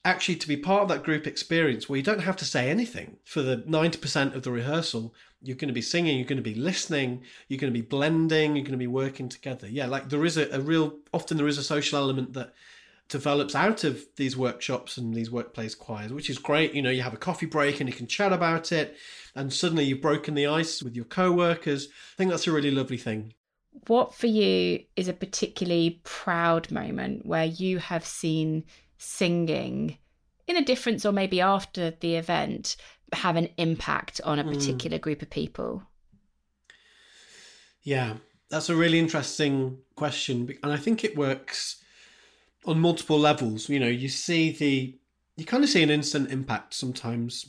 actually 0.05 0.37
to 0.37 0.49
be 0.49 0.57
part 0.57 0.83
of 0.83 0.89
that 0.89 1.03
group 1.03 1.27
experience 1.27 1.89
where 1.89 1.99
you 1.99 2.03
don't 2.03 2.21
have 2.23 2.37
to 2.37 2.45
say 2.45 2.71
anything 2.71 3.19
for 3.25 3.43
the 3.43 3.59
90% 3.59 4.35
of 4.35 4.43
the 4.43 4.51
rehearsal 4.51 5.15
you're 5.43 5.57
going 5.57 5.69
to 5.69 5.75
be 5.75 5.83
singing 5.83 6.17
you're 6.17 6.27
going 6.27 6.37
to 6.37 6.43
be 6.43 6.55
listening 6.55 7.23
you're 7.49 7.59
going 7.59 7.73
to 7.73 7.79
be 7.79 7.87
blending 7.87 8.57
you're 8.57 8.65
going 8.65 8.73
to 8.73 8.79
be 8.79 8.87
working 8.87 9.29
together. 9.29 9.69
Yeah 9.69 9.87
like 9.87 10.09
there 10.09 10.25
is 10.25 10.37
a, 10.37 10.49
a 10.51 10.61
real 10.61 10.95
often 11.13 11.37
there 11.37 11.49
is 11.49 11.59
a 11.59 11.63
social 11.63 11.99
element 11.99 12.33
that 12.33 12.55
develops 13.11 13.55
out 13.55 13.85
of 13.85 14.05
these 14.17 14.37
workshops 14.37 14.97
and 14.97 15.13
these 15.13 15.31
workplace 15.31 15.75
choirs, 15.75 16.13
which 16.13 16.31
is 16.31 16.39
great. 16.39 16.73
You 16.73 16.81
know, 16.81 16.91
you 16.91 17.03
have 17.03 17.13
a 17.13 17.19
coffee 17.19 17.47
break 17.47 17.81
and 17.81 17.89
you 17.89 17.95
can 17.95 18.07
chat 18.07 18.33
about 18.33 18.73
it, 18.73 18.97
and 19.35 19.53
suddenly 19.53 19.85
you've 19.85 20.01
broken 20.01 20.35
the 20.35 20.47
ice 20.47 20.83
with 20.83 20.97
your 20.97 21.05
co 21.05 21.33
workers. 21.33 21.89
I 22.15 22.17
think 22.17 22.31
that's 22.31 22.47
a 22.47 22.53
really 22.53 22.71
lovely 22.71 22.97
thing. 22.97 23.35
What 23.87 24.15
for 24.15 24.27
you 24.27 24.85
is 24.97 25.09
a 25.09 25.13
particularly 25.13 26.01
proud 26.05 26.71
moment 26.71 27.27
where 27.27 27.45
you 27.45 27.79
have 27.79 28.05
seen 28.05 28.65
singing 28.99 29.99
in 30.47 30.57
a 30.57 30.65
difference 30.65 31.05
or 31.05 31.13
maybe 31.13 31.41
after 31.41 31.93
the 32.01 32.17
event 32.17 32.77
have 33.13 33.37
an 33.37 33.49
impact 33.57 34.21
on 34.25 34.39
a 34.39 34.43
hmm. 34.43 34.53
particular 34.53 34.99
mm. 34.99 35.01
group 35.01 35.23
of 35.23 35.31
people? 35.31 35.83
Yeah, 37.83 38.15
that's 38.51 38.69
a 38.69 38.77
really 38.77 38.99
interesting 38.99 39.79
question. 39.97 40.53
And 40.63 40.73
I 40.73 40.77
think 40.77 41.05
it 41.05 41.17
works 41.17 41.80
on 42.65 42.79
multiple 42.79 43.19
levels. 43.19 43.69
You 43.69 43.81
know, 43.81 43.89
you 43.89 44.09
see 44.09 44.51
the 44.53 44.97
you 45.37 45.45
kind 45.45 45.65
of 45.65 45.71
see 45.71 45.83
an 45.83 45.91
instant 45.91 46.31
impact 46.31 46.75
sometimes 46.75 47.47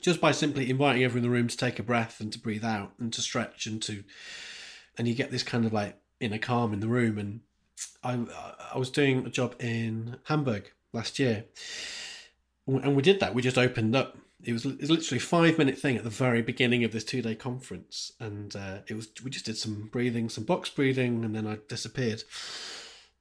just 0.00 0.20
by 0.20 0.30
simply 0.30 0.70
inviting 0.70 1.02
everyone 1.02 1.24
in 1.24 1.30
the 1.30 1.36
room 1.36 1.48
to 1.48 1.56
take 1.56 1.78
a 1.78 1.82
breath 1.82 2.20
and 2.20 2.32
to 2.32 2.38
breathe 2.38 2.64
out 2.64 2.92
and 3.00 3.12
to 3.12 3.22
stretch 3.22 3.66
and 3.66 3.82
to 3.82 4.04
and 4.98 5.08
you 5.08 5.14
get 5.14 5.30
this 5.30 5.42
kind 5.42 5.64
of 5.64 5.72
like 5.72 5.98
inner 6.20 6.38
calm 6.38 6.72
in 6.72 6.80
the 6.80 6.88
room. 6.88 7.18
And 7.18 7.40
I 8.02 8.26
I 8.72 8.78
was 8.78 8.90
doing 8.90 9.26
a 9.26 9.30
job 9.30 9.56
in 9.58 10.18
Hamburg 10.24 10.72
last 10.92 11.18
year. 11.18 11.44
And 12.66 12.96
we 12.96 13.02
did 13.02 13.20
that. 13.20 13.34
We 13.34 13.42
just 13.42 13.58
opened 13.58 13.94
up. 13.94 14.18
It 14.42 14.52
was, 14.52 14.64
it 14.66 14.80
was 14.80 14.90
literally 14.90 15.18
a 15.18 15.20
five 15.20 15.56
minute 15.56 15.78
thing 15.78 15.96
at 15.96 16.04
the 16.04 16.10
very 16.10 16.42
beginning 16.42 16.84
of 16.84 16.92
this 16.92 17.04
two 17.04 17.22
day 17.22 17.34
conference. 17.34 18.12
And 18.20 18.54
uh, 18.54 18.78
it 18.86 18.94
was 18.94 19.08
we 19.24 19.30
just 19.30 19.46
did 19.46 19.56
some 19.56 19.88
breathing 19.92 20.28
some 20.28 20.44
box 20.44 20.70
breathing 20.70 21.24
and 21.24 21.34
then 21.34 21.46
I 21.46 21.58
disappeared 21.68 22.22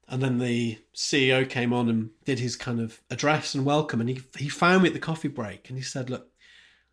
and 0.08 0.22
then 0.22 0.38
the 0.38 0.78
CEO 0.94 1.50
came 1.50 1.74
on 1.74 1.90
and 1.90 2.12
did 2.26 2.40
his 2.40 2.56
kind 2.56 2.80
of 2.80 3.02
address 3.10 3.56
and 3.56 3.66
welcome. 3.66 4.00
And 4.00 4.10
he, 4.10 4.22
he 4.38 4.50
found 4.50 4.84
me 4.84 4.90
at 4.90 4.94
the 4.94 5.00
coffee 5.00 5.28
break 5.28 5.70
and 5.70 5.78
he 5.78 5.84
said, 5.84 6.10
Look, 6.10 6.28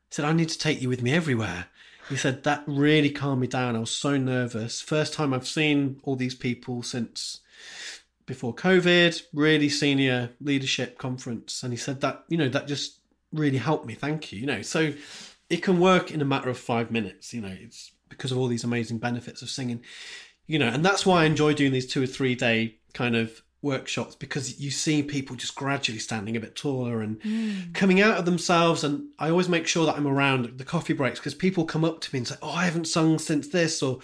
he 0.09 0.15
said, 0.15 0.25
I 0.25 0.33
need 0.33 0.49
to 0.49 0.59
take 0.59 0.81
you 0.81 0.89
with 0.89 1.03
me 1.03 1.13
everywhere. 1.13 1.67
He 2.09 2.17
said, 2.17 2.43
That 2.45 2.65
really 2.67 3.11
calmed 3.11 3.41
me 3.41 3.47
down. 3.47 3.77
I 3.77 3.81
was 3.81 3.91
so 3.91 4.17
nervous. 4.17 4.81
First 4.81 5.13
time 5.13 5.35
I've 5.35 5.47
seen 5.47 6.01
all 6.05 6.17
these 6.17 6.35
people 6.35 6.83
since 6.83 7.41
before 8.25 8.55
COVID, 8.55 9.21
really 9.35 9.69
senior 9.69 10.31
leadership 10.41 10.97
conference. 10.97 11.63
And 11.63 11.73
he 11.73 11.77
said 11.77 12.01
that, 12.01 12.25
you 12.29 12.39
know, 12.39 12.49
that 12.49 12.67
just 12.67 13.01
really 13.33 13.59
helped 13.59 13.87
me. 13.87 13.95
Thank 13.95 14.33
you. 14.33 14.41
You 14.41 14.47
know, 14.47 14.63
so 14.63 14.93
it 15.51 15.63
can 15.63 15.81
work 15.81 16.11
in 16.11 16.23
a 16.23 16.25
matter 16.27 16.49
of 16.49 16.59
five 16.59 16.91
minutes. 16.91 17.35
You 17.35 17.43
know, 17.43 17.55
it's 17.61 17.93
because 18.09 18.33
of 18.33 18.39
all 18.39 18.47
these 18.47 18.65
amazing 18.65 18.99
benefits 18.99 19.43
of 19.43 19.51
singing. 19.51 19.83
You 20.47 20.59
know, 20.59 20.69
and 20.69 20.85
that's 20.85 21.05
why 21.05 21.23
I 21.23 21.27
enjoy 21.27 21.55
doing 21.55 21.73
these 21.73 21.87
two 21.87 22.03
or 22.03 22.07
three 22.07 22.35
day 22.35 22.79
kind 22.95 23.17
of 23.17 23.43
workshops 23.63 24.17
because 24.17 24.61
you 24.61 24.73
see 24.73 25.05
people 25.05 25.37
just 25.37 25.55
gradually 25.55 25.99
standing 25.99 26.37
a 26.37 26.41
bit 26.41 26.57
taller 26.57 27.01
and 27.01 27.21
mm. 27.21 27.73
coming 27.73 28.01
out 28.01 28.17
of 28.17 28.25
themselves 28.25 28.83
and 28.83 29.05
i 29.21 29.31
always 29.31 29.49
make 29.49 29.69
sure 29.69 29.87
that 29.87 29.95
i'm 29.95 30.07
around 30.09 30.59
the 30.59 30.65
coffee 30.65 30.93
breaks 30.93 31.21
because 31.21 31.33
people 31.33 31.65
come 31.65 31.85
up 31.85 32.01
to 32.01 32.13
me 32.13 32.19
and 32.19 32.27
say 32.27 32.35
oh 32.43 32.51
i 32.51 32.65
haven't 32.65 32.89
sung 32.89 33.21
since 33.21 33.47
this 33.47 33.81
or 33.81 34.01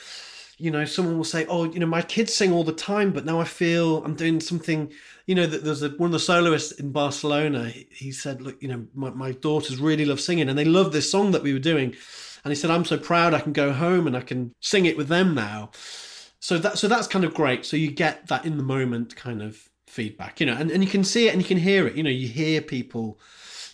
you 0.59 0.73
know, 0.73 0.85
someone 0.85 1.17
will 1.17 1.25
say, 1.25 1.47
"Oh, 1.47 1.65
you 1.65 1.79
know, 1.79 1.87
my 1.87 2.03
kids 2.03 2.35
sing 2.35 2.53
all 2.53 2.65
the 2.65 2.73
time, 2.73 3.13
but 3.13 3.25
now 3.25 3.41
I 3.41 3.45
feel 3.45 4.05
I'm 4.05 4.15
doing 4.15 4.41
something." 4.41 4.93
You 5.27 5.35
know, 5.37 5.47
that 5.47 5.63
there's 5.63 5.83
a, 5.83 5.91
one 5.91 6.09
of 6.09 6.13
the 6.13 6.19
soloists 6.19 6.73
in 6.73 6.91
Barcelona. 6.91 7.69
He, 7.69 7.87
he 7.91 8.13
said, 8.13 8.43
"Look, 8.43 8.61
you 8.61 8.69
know, 8.69 8.87
my, 8.95 9.11
my 9.11 9.33
daughters 9.33 9.79
really 9.79 10.05
love 10.05 10.21
singing, 10.21 10.49
and 10.49 10.59
they 10.59 10.65
love 10.65 10.93
this 10.93 11.11
song 11.11 11.31
that 11.31 11.45
we 11.45 11.53
were 11.53 11.61
doing." 11.61 11.95
And 12.45 12.51
he 12.51 12.57
said, 12.57 12.71
"I'm 12.71 12.85
so 12.85 12.99
proud 12.99 13.35
I 13.35 13.41
can 13.41 13.53
go 13.53 13.73
home 13.73 14.09
and 14.09 14.17
I 14.17 14.21
can 14.21 14.53
sing 14.61 14.85
it 14.85 14.97
with 14.97 15.09
them 15.09 15.35
now." 15.35 15.71
So 16.41 16.59
that 16.59 16.79
so 16.79 16.89
that's 16.89 17.07
kind 17.07 17.25
of 17.25 17.35
great. 17.35 17.65
So 17.67 17.77
you 17.77 17.91
get 17.91 18.29
that 18.29 18.45
in 18.45 18.57
the 18.57 18.63
moment 18.63 19.17
kind 19.17 19.43
of 19.43 19.69
feedback, 19.87 20.41
you 20.41 20.47
know, 20.47 20.55
and, 20.55 20.71
and 20.71 20.85
you 20.85 20.91
can 20.91 21.05
see 21.05 21.29
it 21.29 21.33
and 21.33 21.43
you 21.43 21.49
can 21.49 21.59
hear 21.59 21.87
it. 21.87 21.97
You 21.97 22.03
know, 22.03 22.11
you 22.11 22.29
hear 22.29 22.61
people 22.61 23.19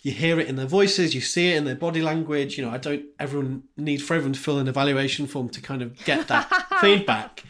you 0.05 0.11
hear 0.11 0.39
it 0.39 0.47
in 0.47 0.55
their 0.55 0.67
voices, 0.67 1.15
you 1.15 1.21
see 1.21 1.51
it 1.51 1.57
in 1.57 1.65
their 1.65 1.75
body 1.75 1.99
language. 1.99 2.59
You 2.59 2.65
know, 2.65 2.71
I 2.71 2.77
don't 2.77 3.05
everyone 3.19 3.63
need 3.75 4.03
for 4.03 4.13
everyone 4.13 4.33
to 4.33 4.39
fill 4.39 4.59
an 4.59 4.67
evaluation 4.67 5.25
form 5.25 5.49
to 5.49 5.61
kind 5.61 5.81
of 5.81 5.97
get 6.05 6.27
that 6.27 6.47
feedback. 6.81 7.43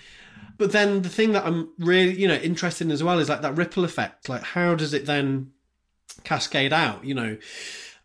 But 0.58 0.72
then 0.72 1.02
the 1.02 1.10
thing 1.10 1.34
that 1.34 1.46
I'm 1.46 1.70
really, 1.78 2.14
you 2.14 2.30
know, 2.30 2.36
interested 2.36 2.88
in 2.88 2.92
as 2.92 3.04
well 3.04 3.20
is 3.20 3.28
like 3.28 3.42
that 3.42 3.58
ripple 3.58 3.84
effect. 3.84 4.30
Like 4.30 4.42
how 4.42 4.74
does 4.74 4.94
it 4.94 5.06
then 5.06 5.52
cascade 6.24 6.72
out, 6.72 7.04
you 7.04 7.14
know? 7.14 7.38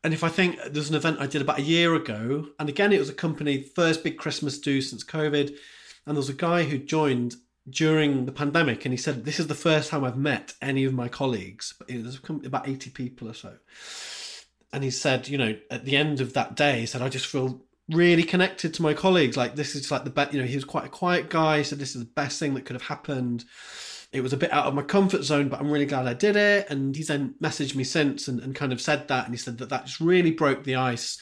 And 0.03 0.13
if 0.13 0.25
I 0.25 0.29
think 0.29 0.59
there's 0.69 0.91
an 0.91 0.97
event 0.97 1.21
I 1.21 1.29
did 1.29 1.43
about 1.43 1.61
a 1.61 1.63
year 1.63 1.95
ago, 1.95 2.49
and 2.59 2.69
again 2.69 2.93
it 2.93 2.99
was 2.99 3.09
a 3.09 3.15
company 3.15 3.63
first 3.63 4.03
big 4.03 4.19
Christmas 4.19 4.59
do 4.59 4.81
since 4.81 5.05
COVID, 5.05 5.57
and 6.11 6.17
there 6.17 6.21
was 6.21 6.29
a 6.29 6.35
guy 6.35 6.65
who 6.65 6.77
joined 6.77 7.37
during 7.69 8.27
the 8.27 8.33
pandemic, 8.33 8.85
and 8.85 8.93
he 8.93 8.99
said, 8.99 9.25
"This 9.25 9.39
is 9.39 9.47
the 9.47 9.55
first 9.55 9.91
time 9.91 10.03
I've 10.03 10.17
met 10.17 10.55
any 10.61 10.85
of 10.85 10.93
my 10.93 11.09
colleagues." 11.09 11.73
Was 11.89 12.19
about 12.45 12.69
eighty 12.69 12.91
people 12.91 13.29
or 13.29 13.35
so, 13.35 13.59
and 14.73 14.85
he 14.85 14.91
said, 14.91 15.29
you 15.29 15.39
know, 15.39 15.57
at 15.71 15.85
the 15.85 15.97
end 15.97 16.21
of 16.21 16.33
that 16.35 16.55
day, 16.55 16.81
he 16.81 16.87
said, 16.87 17.03
I 17.03 17.09
just 17.09 17.27
feel 17.27 17.63
really 17.89 18.23
connected 18.23 18.73
to 18.75 18.83
my 18.83 18.95
colleagues. 18.95 19.37
Like 19.37 19.57
this 19.57 19.75
is 19.75 19.91
like 19.91 20.05
the 20.05 20.11
best, 20.11 20.33
you 20.33 20.41
know, 20.41 20.47
he 20.47 20.55
was 20.55 20.65
quite 20.65 20.85
a 20.85 20.89
quiet 20.89 21.29
guy. 21.29 21.59
He 21.59 21.65
said, 21.65 21.79
this 21.79 21.95
is 21.97 22.03
the 22.03 22.11
best 22.11 22.39
thing 22.39 22.55
that 22.55 22.65
could 22.65 22.75
have 22.75 22.83
happened. 22.83 23.45
It 24.13 24.23
was 24.23 24.33
a 24.33 24.37
bit 24.37 24.53
out 24.53 24.67
of 24.67 24.75
my 24.75 24.83
comfort 24.83 25.23
zone, 25.23 25.49
but 25.49 25.61
I'm 25.61 25.71
really 25.71 25.87
glad 25.87 26.07
I 26.07 26.15
did 26.15 26.37
it. 26.37 26.71
And 26.71 26.95
he's 26.95 27.09
then 27.09 27.35
messaged 27.43 27.75
me 27.75 27.85
since 27.85 28.29
and, 28.29 28.41
and 28.41 28.55
kind 28.55 28.73
of 28.73 28.81
said 28.81 29.09
that. 29.09 29.25
And 29.25 29.35
he 29.35 29.39
said 29.39 29.59
that 29.59 29.69
that 29.71 29.87
just 29.87 30.01
really 30.01 30.31
broke 30.31 30.65
the 30.65 30.77
ice 30.77 31.19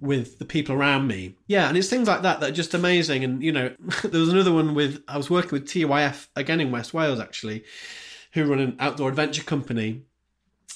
with 0.00 0.38
the 0.38 0.44
people 0.44 0.74
around 0.74 1.06
me. 1.06 1.34
Yeah, 1.46 1.68
and 1.68 1.76
it's 1.76 1.88
things 1.88 2.08
like 2.08 2.22
that 2.22 2.40
that 2.40 2.50
are 2.50 2.54
just 2.54 2.74
amazing. 2.74 3.24
And, 3.24 3.42
you 3.42 3.52
know, 3.52 3.74
there 4.04 4.20
was 4.20 4.30
another 4.30 4.52
one 4.52 4.74
with, 4.74 5.02
I 5.06 5.16
was 5.16 5.30
working 5.30 5.52
with 5.52 5.66
TYF 5.66 6.28
again 6.36 6.60
in 6.60 6.70
West 6.70 6.94
Wales 6.94 7.20
actually, 7.20 7.64
who 8.32 8.44
run 8.44 8.60
an 8.60 8.76
outdoor 8.78 9.08
adventure 9.08 9.42
company 9.42 10.02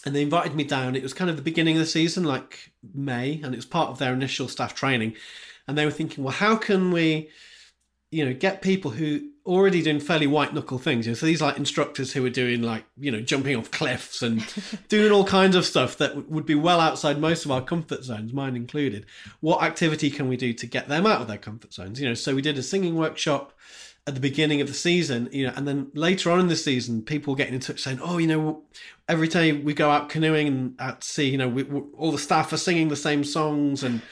and 0.05 0.15
they 0.15 0.23
invited 0.23 0.55
me 0.55 0.65
down. 0.65 0.97
It 0.97 1.03
was 1.03 1.15
kind 1.15 1.31
of 1.31 1.37
the 1.37 1.43
beginning 1.43 1.77
of 1.77 1.81
the 1.81 1.87
season, 1.87 2.25
like 2.25 2.73
May, 2.95 3.41
and 3.43 3.55
it 3.55 3.57
was 3.57 3.67
part 3.67 3.91
of 3.91 3.99
their 3.99 4.13
initial 4.13 4.49
staff 4.49 4.75
training. 4.75 5.15
And 5.67 5.79
they 5.79 5.85
were 5.85 5.91
thinking, 5.91 6.25
well, 6.25 6.35
how 6.35 6.57
can 6.57 6.91
we, 6.91 7.31
you 8.11 8.25
know, 8.25 8.35
get 8.35 8.61
people 8.61 8.91
who 8.91 9.31
already 9.47 9.83
doing 9.83 10.01
fairly 10.01 10.27
white 10.27 10.55
knuckle 10.55 10.79
things? 10.79 11.07
You 11.07 11.13
know, 11.13 11.17
so 11.17 11.27
these 11.27 11.43
like 11.43 11.57
instructors 11.57 12.13
who 12.13 12.25
are 12.25 12.31
doing 12.31 12.63
like, 12.63 12.85
you 12.99 13.11
know, 13.11 13.21
jumping 13.21 13.57
off 13.57 13.71
cliffs 13.71 14.23
and 14.23 14.45
doing 14.89 15.13
all 15.13 15.25
kinds 15.25 15.57
of 15.57 15.67
stuff 15.67 15.97
that 15.99 16.29
would 16.31 16.47
be 16.47 16.55
well 16.55 16.81
outside 16.81 17.21
most 17.21 17.45
of 17.45 17.51
our 17.51 17.63
comfort 17.63 18.05
zones, 18.05 18.33
mine 18.33 18.57
included. 18.57 19.07
What 19.41 19.63
activity 19.63 20.11
can 20.11 20.29
we 20.29 20.37
do 20.37 20.53
to 20.53 20.67
get 20.67 20.89
them 20.89 21.07
out 21.07 21.21
of 21.21 21.29
their 21.29 21.39
comfort 21.39 21.73
zones? 21.73 22.01
You 22.01 22.09
know, 22.09 22.15
so 22.15 22.35
we 22.35 22.43
did 22.43 22.59
a 22.59 22.63
singing 22.63 22.95
workshop 22.95 23.53
at 24.07 24.15
the 24.15 24.21
beginning 24.21 24.61
of 24.61 24.69
the 24.69 24.75
season, 24.75 25.31
you 25.33 25.47
know, 25.47 25.53
and 25.57 25.67
then 25.67 25.91
later 25.95 26.31
on 26.31 26.39
in 26.39 26.49
the 26.49 26.57
season, 26.57 27.03
people 27.03 27.35
getting 27.35 27.55
in 27.55 27.61
touch 27.61 27.81
saying, 27.81 28.01
"Oh, 28.03 28.19
you 28.19 28.27
know, 28.27 28.63
every 29.09 29.29
time 29.29 29.65
we 29.65 29.73
go 29.73 29.91
out 29.91 30.11
canoeing 30.11 30.47
and 30.47 30.75
at 30.79 31.03
sea, 31.03 31.31
you 31.31 31.39
know, 31.39 31.49
we, 31.49 31.65
all 31.97 32.13
the 32.13 32.19
staff 32.19 32.53
are 32.53 32.59
singing 32.59 32.89
the 32.89 32.97
same 32.97 33.25
songs, 33.25 33.83
and 33.83 34.03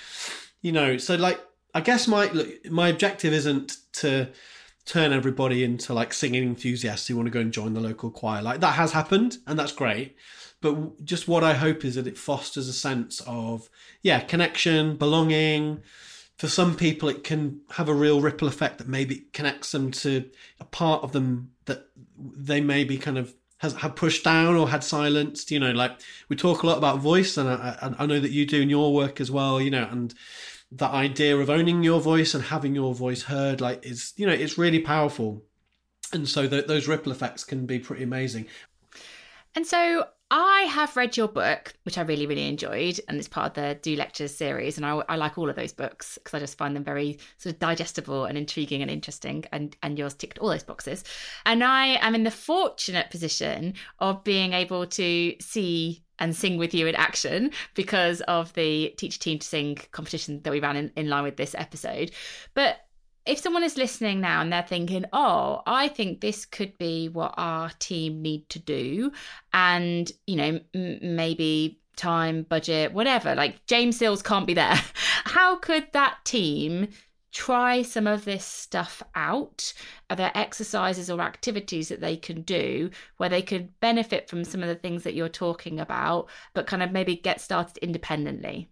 you 0.63 0.73
know, 0.73 0.97
so 0.97 1.17
like, 1.17 1.41
I 1.75 1.83
guess 1.83 2.09
my 2.09 2.31
look, 2.33 2.71
my 2.71 2.89
objective 2.89 3.35
isn't 3.35 3.77
to 3.95 4.31
turn 4.85 5.13
everybody 5.13 5.65
into 5.65 5.95
like 5.95 6.13
singing 6.13 6.43
enthusiasts 6.43 7.07
who 7.07 7.17
want 7.17 7.27
to 7.27 7.31
go 7.31 7.41
and 7.41 7.53
join 7.53 7.75
the 7.75 7.81
local 7.81 8.11
choir. 8.11 8.43
Like 8.43 8.61
that 8.61 8.75
has 8.75 8.93
happened, 8.93 9.39
and 9.47 9.59
that's 9.59 9.73
great. 9.73 10.17
But 10.61 11.05
just 11.05 11.27
what 11.27 11.43
I 11.43 11.55
hope 11.55 11.85
is 11.85 11.97
that 11.97 12.07
it 12.07 12.19
fosters 12.19 12.69
a 12.69 12.73
sense 12.73 13.21
of 13.27 13.69
yeah, 14.03 14.21
connection, 14.21 14.97
belonging 14.97 15.83
for 16.43 16.49
some 16.49 16.75
people 16.75 17.09
it 17.09 17.23
can 17.23 17.61
have 17.71 17.89
a 17.89 17.95
real 17.95 18.21
ripple 18.21 18.49
effect 18.49 18.79
that 18.79 18.89
maybe 18.89 19.27
connects 19.33 19.71
them 19.71 19.93
to 19.93 20.29
a 20.59 20.65
part 20.65 21.05
of 21.05 21.13
them 21.13 21.53
that 21.67 21.87
they 22.17 22.61
maybe 22.61 22.99
kind 22.99 23.17
of 23.17 23.33
has 23.59 23.75
have 23.75 23.95
pushed 23.95 24.25
down 24.25 24.57
or 24.57 24.69
had 24.69 24.83
silenced 24.83 25.53
you 25.53 25.61
know 25.61 25.71
like 25.71 25.93
we 26.29 26.35
talk 26.35 26.65
a 26.65 26.67
lot 26.67 26.79
about 26.79 26.99
voice 26.99 27.37
and 27.37 27.49
I, 27.49 27.95
I 27.97 28.07
know 28.07 28.19
that 28.19 28.33
you 28.33 28.45
do 28.45 28.61
in 28.61 28.71
your 28.71 28.93
work 28.93 29.21
as 29.21 29.31
well 29.31 29.61
you 29.61 29.71
know 29.71 29.87
and 29.89 30.13
that 30.77 30.93
idea 30.93 31.37
of 31.37 31.51
owning 31.51 31.83
your 31.83 32.01
voice 32.01 32.35
and 32.35 32.45
having 32.45 32.75
your 32.75 32.95
voice 32.95 33.23
heard 33.23 33.61
like 33.61 33.85
is 33.85 34.13
you 34.17 34.27
know 34.27 34.33
it's 34.33 34.57
really 34.57 34.81
powerful 34.81 35.43
and 36.13 36.29
so 36.29 36.49
th- 36.49 36.67
those 36.67 36.89
ripple 36.89 37.13
effects 37.13 37.45
can 37.45 37.67
be 37.67 37.79
pretty 37.79 38.03
amazing 38.03 38.47
and 39.55 39.67
so 39.67 40.07
I 40.35 40.63
have 40.63 40.97
read 40.97 41.19
your 41.19 41.29
book, 41.29 41.75
which 41.83 41.99
I 41.99 42.03
really, 42.03 42.27
really 42.27 42.49
enjoyed, 42.49 42.99
and 43.07 43.19
it's 43.19 43.29
part 43.29 43.49
of 43.49 43.53
the 43.53 43.79
Do 43.83 43.97
Lectures 43.97 44.35
series. 44.35 44.79
And 44.79 44.87
I, 44.87 45.03
I 45.07 45.17
like 45.17 45.37
all 45.37 45.51
of 45.51 45.57
those 45.57 45.75
books 45.75 46.15
because 46.15 46.33
I 46.33 46.39
just 46.39 46.57
find 46.57 46.75
them 46.75 46.85
very 46.85 47.19
sort 47.37 47.53
of 47.53 47.59
digestible 47.59 48.25
and 48.25 48.39
intriguing 48.39 48.81
and 48.81 48.91
interesting. 48.91 49.45
And, 49.53 49.77
and 49.83 49.99
yours 49.99 50.15
ticked 50.15 50.39
all 50.39 50.49
those 50.49 50.63
boxes. 50.63 51.05
And 51.45 51.63
I 51.63 51.99
am 52.01 52.15
in 52.15 52.25
the 52.25 52.31
fortunate 52.31 53.11
position 53.11 53.75
of 53.99 54.25
being 54.25 54.55
able 54.55 54.87
to 54.87 55.35
see 55.39 56.02
and 56.23 56.37
sing 56.37 56.57
with 56.57 56.73
you 56.73 56.87
in 56.87 56.95
action 56.95 57.51
because 57.75 58.21
of 58.23 58.53
the 58.55 58.95
Teach 58.97 59.17
a 59.17 59.19
Team 59.19 59.41
to 59.41 59.47
Sing 59.47 59.77
competition 59.91 60.41
that 60.45 60.53
we 60.53 60.61
ran 60.61 60.77
in, 60.77 60.93
in 60.97 61.09
line 61.09 61.25
with 61.25 61.37
this 61.37 61.55
episode. 61.57 62.13
But 62.55 62.77
if 63.27 63.41
someone 63.41 63.65
is 63.65 63.77
listening 63.77 64.21
now 64.21 64.41
and 64.41 64.53
they're 64.53 64.63
thinking, 64.63 65.05
oh, 65.13 65.63
I 65.67 65.89
think 65.89 66.21
this 66.21 66.47
could 66.47 66.79
be 66.79 67.09
what 67.09 67.35
our 67.37 67.71
team 67.81 68.23
need 68.23 68.49
to 68.51 68.61
do, 68.61 69.11
and, 69.53 70.11
you 70.29 70.37
know, 70.37 70.61
m- 70.75 70.99
maybe 71.03 71.81
time, 71.97 72.45
budget, 72.45 72.93
whatever, 72.93 73.35
like 73.35 73.67
James 73.67 73.97
Sills 73.97 74.23
can't 74.23 74.47
be 74.47 74.55
there, 74.55 74.81
how 75.25 75.57
could 75.57 75.89
that 75.93 76.19
team 76.25 76.89
try 77.33 77.83
some 77.83 78.07
of 78.07 78.25
this 78.25 78.45
stuff 78.45 79.03
out? 79.15 79.73
Are 80.09 80.17
there 80.17 80.33
exercises 80.35 81.11
or 81.11 81.21
activities 81.21 81.89
that 81.89 82.01
they 82.01 82.17
can 82.17 82.43
do 82.43 82.91
where 83.17 83.29
they 83.29 83.43
could 83.43 83.79
benefit 83.81 84.29
from 84.29 84.45
some 84.45 84.63
of 84.63 84.69
the 84.69 84.75
things 84.75 85.03
that 85.03 85.15
you're 85.15 85.29
talking 85.29 85.81
about, 85.81 86.29
but 86.55 86.67
kind 86.67 86.83
of 86.83 86.93
maybe 86.93 87.17
get 87.17 87.41
started 87.41 87.79
independently? 87.79 88.69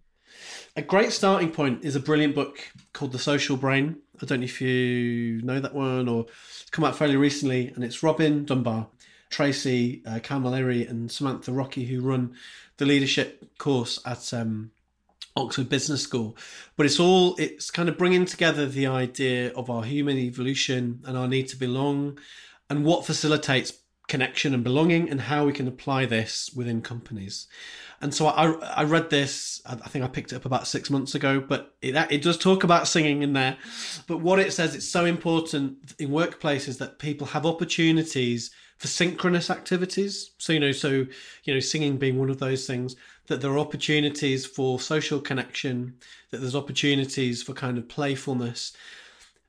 A 0.76 0.82
great 0.82 1.12
starting 1.12 1.50
point 1.50 1.84
is 1.84 1.96
a 1.96 2.00
brilliant 2.00 2.34
book 2.36 2.70
called 2.92 3.12
The 3.12 3.18
Social 3.18 3.56
Brain 3.56 3.96
I 4.22 4.26
don't 4.26 4.40
know 4.40 4.44
if 4.44 4.60
you 4.60 5.40
know 5.42 5.60
that 5.60 5.74
one 5.74 6.08
or 6.08 6.26
it's 6.60 6.70
come 6.70 6.84
out 6.84 6.96
fairly 6.96 7.16
recently, 7.16 7.68
and 7.68 7.82
it's 7.82 8.02
Robin 8.02 8.44
Dunbar, 8.44 8.88
Tracey 9.30 10.02
uh, 10.06 10.18
Camilleri, 10.18 10.88
and 10.88 11.10
Samantha 11.10 11.52
Rockey 11.52 11.86
who 11.86 12.02
run 12.02 12.34
the 12.76 12.84
leadership 12.84 13.56
course 13.58 13.98
at 14.04 14.32
um, 14.34 14.72
Oxford 15.36 15.68
Business 15.68 16.02
School. 16.02 16.36
But 16.76 16.86
it's 16.86 17.00
all 17.00 17.36
it's 17.36 17.70
kind 17.70 17.88
of 17.88 17.98
bringing 17.98 18.24
together 18.24 18.66
the 18.66 18.86
idea 18.86 19.52
of 19.54 19.70
our 19.70 19.84
human 19.84 20.18
evolution 20.18 21.02
and 21.06 21.16
our 21.16 21.28
need 21.28 21.48
to 21.48 21.56
belong, 21.56 22.18
and 22.68 22.84
what 22.84 23.06
facilitates 23.06 23.72
connection 24.08 24.54
and 24.54 24.64
belonging, 24.64 25.08
and 25.08 25.20
how 25.20 25.46
we 25.46 25.52
can 25.52 25.68
apply 25.68 26.06
this 26.06 26.50
within 26.54 26.82
companies. 26.82 27.46
And 28.02 28.14
so 28.14 28.28
I, 28.28 28.52
I 28.52 28.84
read 28.84 29.10
this, 29.10 29.60
I 29.66 29.76
think 29.76 30.02
I 30.02 30.08
picked 30.08 30.32
it 30.32 30.36
up 30.36 30.46
about 30.46 30.66
six 30.66 30.88
months 30.88 31.14
ago, 31.14 31.38
but 31.38 31.74
it, 31.82 31.94
it 32.10 32.22
does 32.22 32.38
talk 32.38 32.64
about 32.64 32.88
singing 32.88 33.22
in 33.22 33.34
there. 33.34 33.58
But 34.06 34.22
what 34.22 34.38
it 34.38 34.54
says, 34.54 34.74
it's 34.74 34.88
so 34.88 35.04
important 35.04 35.94
in 35.98 36.08
workplaces 36.08 36.78
that 36.78 36.98
people 36.98 37.26
have 37.26 37.44
opportunities 37.44 38.50
for 38.78 38.88
synchronous 38.88 39.50
activities. 39.50 40.30
So, 40.38 40.54
you 40.54 40.60
know, 40.60 40.72
so, 40.72 41.04
you 41.44 41.52
know, 41.52 41.60
singing 41.60 41.98
being 41.98 42.18
one 42.18 42.30
of 42.30 42.38
those 42.38 42.66
things, 42.66 42.96
that 43.30 43.40
there 43.40 43.52
are 43.52 43.58
opportunities 43.60 44.44
for 44.44 44.80
social 44.80 45.20
connection, 45.20 45.94
that 46.32 46.38
there's 46.38 46.56
opportunities 46.56 47.44
for 47.44 47.52
kind 47.52 47.78
of 47.78 47.88
playfulness. 47.88 48.72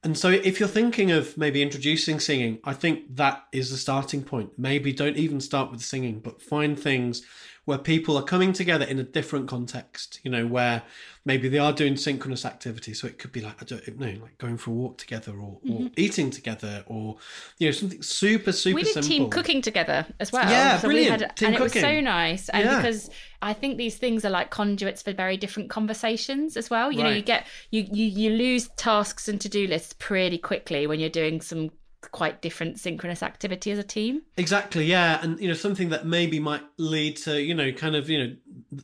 And 0.04 0.16
so, 0.16 0.30
if 0.30 0.60
you're 0.60 0.70
thinking 0.70 1.12
of 1.12 1.36
maybe 1.36 1.64
introducing 1.64 2.20
singing, 2.20 2.60
I 2.64 2.74
think 2.74 3.16
that 3.16 3.44
is 3.52 3.72
the 3.72 3.78
starting 3.78 4.24
point. 4.24 4.52
Maybe 4.56 4.94
don't 4.94 5.18
even 5.18 5.42
start 5.42 5.72
with 5.72 5.82
singing, 5.82 6.20
but 6.20 6.44
find 6.44 6.80
things 6.80 7.24
where 7.66 7.78
people 7.78 8.18
are 8.18 8.24
coming 8.24 8.54
together 8.54 8.86
in 8.86 8.98
a 8.98 9.04
different 9.04 9.48
context, 9.48 10.20
you 10.24 10.32
know, 10.32 10.48
where 10.48 10.82
maybe 11.26 11.48
they 11.48 11.60
are 11.60 11.72
doing 11.72 11.96
synchronous 11.96 12.44
activity. 12.44 12.92
So 12.92 13.06
it 13.06 13.20
could 13.20 13.32
be 13.32 13.42
like, 13.42 13.62
I 13.62 13.66
don't 13.66 14.00
know, 14.00 14.20
like 14.20 14.36
going 14.40 14.58
for 14.58 14.72
a 14.72 14.74
walk 14.74 14.98
together 14.98 15.34
or, 15.34 15.60
mm-hmm. 15.60 15.86
or 15.86 15.90
eating 15.96 16.32
together 16.32 16.84
or, 16.88 17.18
you 17.60 17.68
know, 17.68 17.72
something 17.72 18.02
super, 18.02 18.52
super 18.52 18.76
We 18.76 18.84
did 18.84 18.94
simple. 18.94 19.08
team 19.08 19.30
cooking 19.30 19.62
together 19.62 20.08
as 20.20 20.32
well. 20.32 20.50
Yeah, 20.50 20.80
so 20.80 20.88
brilliant. 20.88 21.22
Had, 21.22 21.36
team 21.36 21.48
and 21.50 21.58
cooking. 21.58 21.84
it 21.84 21.86
was 21.86 21.96
so 21.96 22.02
nice. 22.02 22.50
And 22.50 22.66
yeah. 22.66 22.78
because 22.78 23.12
I 23.44 23.54
think 23.54 23.78
these 23.78 23.98
things 23.98 24.26
are 24.26 24.32
like 24.32 24.50
conduits 24.50 25.04
for 25.04 25.14
very 25.14 25.38
different 25.38 25.70
conversations 25.70 26.58
as 26.58 26.72
well. 26.72 26.92
You 26.92 27.04
right. 27.04 27.10
know, 27.10 27.16
you 27.16 27.22
get, 27.22 27.46
you, 27.70 27.88
you, 27.92 28.06
you 28.06 28.30
lose 28.32 28.70
tasks 28.70 29.28
and 29.28 29.40
to-do 29.40 29.68
lists 29.68 29.94
pretty 30.00 30.40
quickly 30.40 30.88
when 30.88 31.00
you're 31.00 31.10
doing 31.10 31.42
some 31.42 31.70
quite 32.02 32.42
different 32.42 32.80
synchronous 32.80 33.22
activity 33.22 33.72
as 33.72 33.80
a 33.80 33.84
team. 33.84 34.24
Exactly, 34.38 34.86
yeah, 34.86 35.20
and 35.22 35.40
you 35.40 35.48
know 35.48 35.54
something 35.54 35.90
that 35.90 36.06
maybe 36.06 36.40
might 36.40 36.64
lead 36.78 37.18
to 37.18 37.42
you 37.42 37.54
know 37.54 37.72
kind 37.72 37.96
of 37.96 38.10
you 38.10 38.18
know 38.18 38.36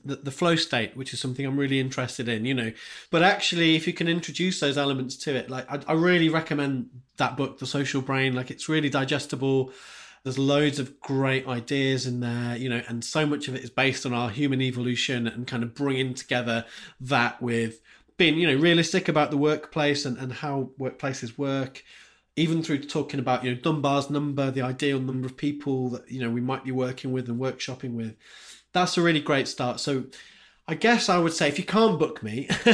the, 0.06 0.18
the 0.18 0.32
flow 0.32 0.56
state, 0.56 0.96
which 0.96 1.14
is 1.14 1.20
something 1.20 1.46
I'm 1.46 1.58
really 1.58 1.80
interested 1.80 2.28
in, 2.28 2.46
you 2.46 2.54
know. 2.54 2.72
But 3.10 3.24
actually, 3.24 3.76
if 3.76 3.88
you 3.88 3.94
can 3.94 4.08
introduce 4.08 4.60
those 4.60 4.78
elements 4.78 5.16
to 5.18 5.36
it, 5.36 5.50
like 5.50 5.70
I, 5.72 5.80
I 5.88 5.94
really 5.94 6.30
recommend 6.30 6.90
that 7.18 7.36
book, 7.36 7.60
The 7.60 7.66
Social 7.66 8.02
Brain. 8.02 8.36
Like 8.36 8.52
it's 8.52 8.70
really 8.70 8.90
digestible. 8.90 9.72
There's 10.24 10.38
loads 10.38 10.80
of 10.80 11.00
great 11.00 11.48
ideas 11.48 12.06
in 12.06 12.20
there, 12.20 12.58
you 12.58 12.70
know, 12.70 12.82
and 12.88 13.04
so 13.04 13.26
much 13.26 13.48
of 13.48 13.56
it 13.56 13.64
is 13.64 13.70
based 13.70 14.06
on 14.06 14.14
our 14.14 14.30
human 14.30 14.62
evolution 14.62 15.26
and 15.26 15.48
kind 15.48 15.64
of 15.64 15.74
bringing 15.74 16.14
together 16.16 16.66
that 17.00 17.42
with 17.42 17.80
being, 18.18 18.38
you 18.38 18.48
know, 18.48 18.56
realistic 18.56 19.08
about 19.08 19.32
the 19.32 19.38
workplace 19.38 20.06
and, 20.06 20.18
and 20.18 20.34
how 20.34 20.72
workplaces 20.80 21.38
work, 21.38 21.84
even 22.38 22.62
through 22.62 22.84
talking 22.84 23.20
about, 23.20 23.44
you 23.44 23.54
know, 23.54 23.60
Dunbar's 23.60 24.10
number, 24.10 24.52
the 24.52 24.62
ideal 24.62 25.00
number 25.00 25.26
of 25.26 25.36
people 25.36 25.90
that, 25.90 26.10
you 26.10 26.22
know, 26.22 26.30
we 26.30 26.40
might 26.40 26.64
be 26.64 26.72
working 26.72 27.12
with 27.12 27.28
and 27.28 27.42
workshopping 27.42 27.94
with. 27.94 28.16
That's 28.74 28.96
a 28.96 29.02
really 29.02 29.20
great 29.20 29.48
start. 29.48 29.80
So 29.80 30.06
I 30.68 30.76
guess 30.76 31.10
I 31.10 31.18
would 31.18 31.34
say 31.34 31.48
if 31.48 31.58
you 31.58 31.66
can't 31.66 31.98
book 31.98 32.22
me, 32.22 32.48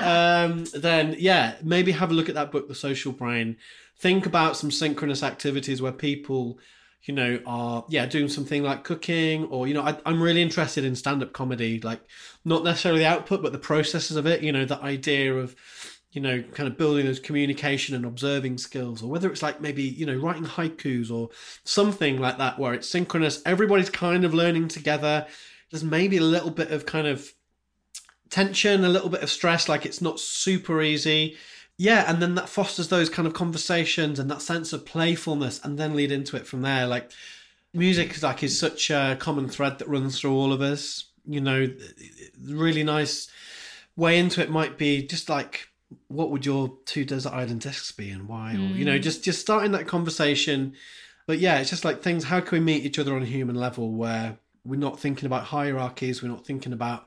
um, 0.00 0.64
then 0.74 1.16
yeah, 1.18 1.56
maybe 1.62 1.90
have 1.90 2.12
a 2.12 2.14
look 2.14 2.28
at 2.28 2.36
that 2.36 2.52
book, 2.52 2.68
The 2.68 2.74
Social 2.74 3.12
Brain. 3.12 3.56
Think 3.98 4.26
about 4.26 4.56
some 4.56 4.70
synchronous 4.70 5.24
activities 5.24 5.82
where 5.82 5.92
people, 5.92 6.58
you 7.02 7.14
know, 7.14 7.40
are 7.46 7.84
yeah 7.88 8.06
doing 8.06 8.28
something 8.28 8.62
like 8.62 8.84
cooking, 8.84 9.46
or 9.46 9.66
you 9.66 9.74
know, 9.74 9.82
I, 9.82 9.96
I'm 10.04 10.22
really 10.22 10.42
interested 10.42 10.84
in 10.84 10.94
stand-up 10.94 11.32
comedy, 11.32 11.80
like 11.80 12.00
not 12.44 12.62
necessarily 12.62 13.00
the 13.00 13.08
output, 13.08 13.42
but 13.42 13.52
the 13.52 13.58
processes 13.58 14.16
of 14.16 14.26
it. 14.26 14.42
You 14.42 14.52
know, 14.52 14.66
the 14.66 14.80
idea 14.82 15.34
of 15.34 15.56
you 16.14 16.20
know, 16.20 16.40
kind 16.54 16.68
of 16.68 16.78
building 16.78 17.04
those 17.04 17.18
communication 17.18 17.96
and 17.96 18.04
observing 18.06 18.56
skills, 18.56 19.02
or 19.02 19.10
whether 19.10 19.30
it's 19.30 19.42
like 19.42 19.60
maybe, 19.60 19.82
you 19.82 20.06
know, 20.06 20.16
writing 20.16 20.44
haikus 20.44 21.10
or 21.10 21.28
something 21.64 22.20
like 22.20 22.38
that 22.38 22.56
where 22.56 22.72
it's 22.72 22.88
synchronous, 22.88 23.42
everybody's 23.44 23.90
kind 23.90 24.24
of 24.24 24.32
learning 24.32 24.68
together. 24.68 25.26
There's 25.70 25.82
maybe 25.82 26.18
a 26.18 26.22
little 26.22 26.52
bit 26.52 26.70
of 26.70 26.86
kind 26.86 27.08
of 27.08 27.32
tension, 28.30 28.84
a 28.84 28.88
little 28.88 29.08
bit 29.08 29.24
of 29.24 29.30
stress, 29.30 29.68
like 29.68 29.84
it's 29.84 30.00
not 30.00 30.20
super 30.20 30.80
easy. 30.80 31.36
Yeah, 31.76 32.08
and 32.08 32.22
then 32.22 32.36
that 32.36 32.48
fosters 32.48 32.86
those 32.86 33.10
kind 33.10 33.26
of 33.26 33.34
conversations 33.34 34.20
and 34.20 34.30
that 34.30 34.40
sense 34.40 34.72
of 34.72 34.86
playfulness 34.86 35.60
and 35.64 35.76
then 35.76 35.96
lead 35.96 36.12
into 36.12 36.36
it 36.36 36.46
from 36.46 36.62
there. 36.62 36.86
Like 36.86 37.10
music 37.72 38.22
like 38.22 38.44
is 38.44 38.56
such 38.56 38.88
a 38.88 39.16
common 39.18 39.48
thread 39.48 39.80
that 39.80 39.88
runs 39.88 40.20
through 40.20 40.36
all 40.36 40.52
of 40.52 40.60
us. 40.60 41.06
You 41.26 41.40
know, 41.40 41.68
really 42.40 42.84
nice 42.84 43.28
way 43.96 44.16
into 44.16 44.40
it 44.40 44.50
might 44.50 44.78
be 44.78 45.04
just 45.04 45.28
like 45.28 45.70
what 46.08 46.30
would 46.30 46.46
your 46.46 46.76
two 46.84 47.04
desert 47.04 47.32
island 47.32 47.60
discs 47.60 47.92
be 47.92 48.10
and 48.10 48.28
why? 48.28 48.54
Mm. 48.56 48.70
or 48.74 48.76
you 48.76 48.84
know 48.84 48.98
just 48.98 49.24
just 49.24 49.40
starting 49.40 49.72
that 49.72 49.86
conversation. 49.86 50.74
But 51.26 51.38
yeah 51.38 51.58
it's 51.58 51.70
just 51.70 51.84
like 51.84 52.02
things 52.02 52.24
how 52.24 52.40
can 52.40 52.58
we 52.58 52.64
meet 52.64 52.84
each 52.84 52.98
other 52.98 53.14
on 53.14 53.22
a 53.22 53.26
human 53.26 53.56
level 53.56 53.92
where 53.92 54.38
we're 54.64 54.80
not 54.80 55.00
thinking 55.00 55.26
about 55.26 55.44
hierarchies 55.44 56.22
we're 56.22 56.28
not 56.28 56.46
thinking 56.46 56.72
about 56.72 57.06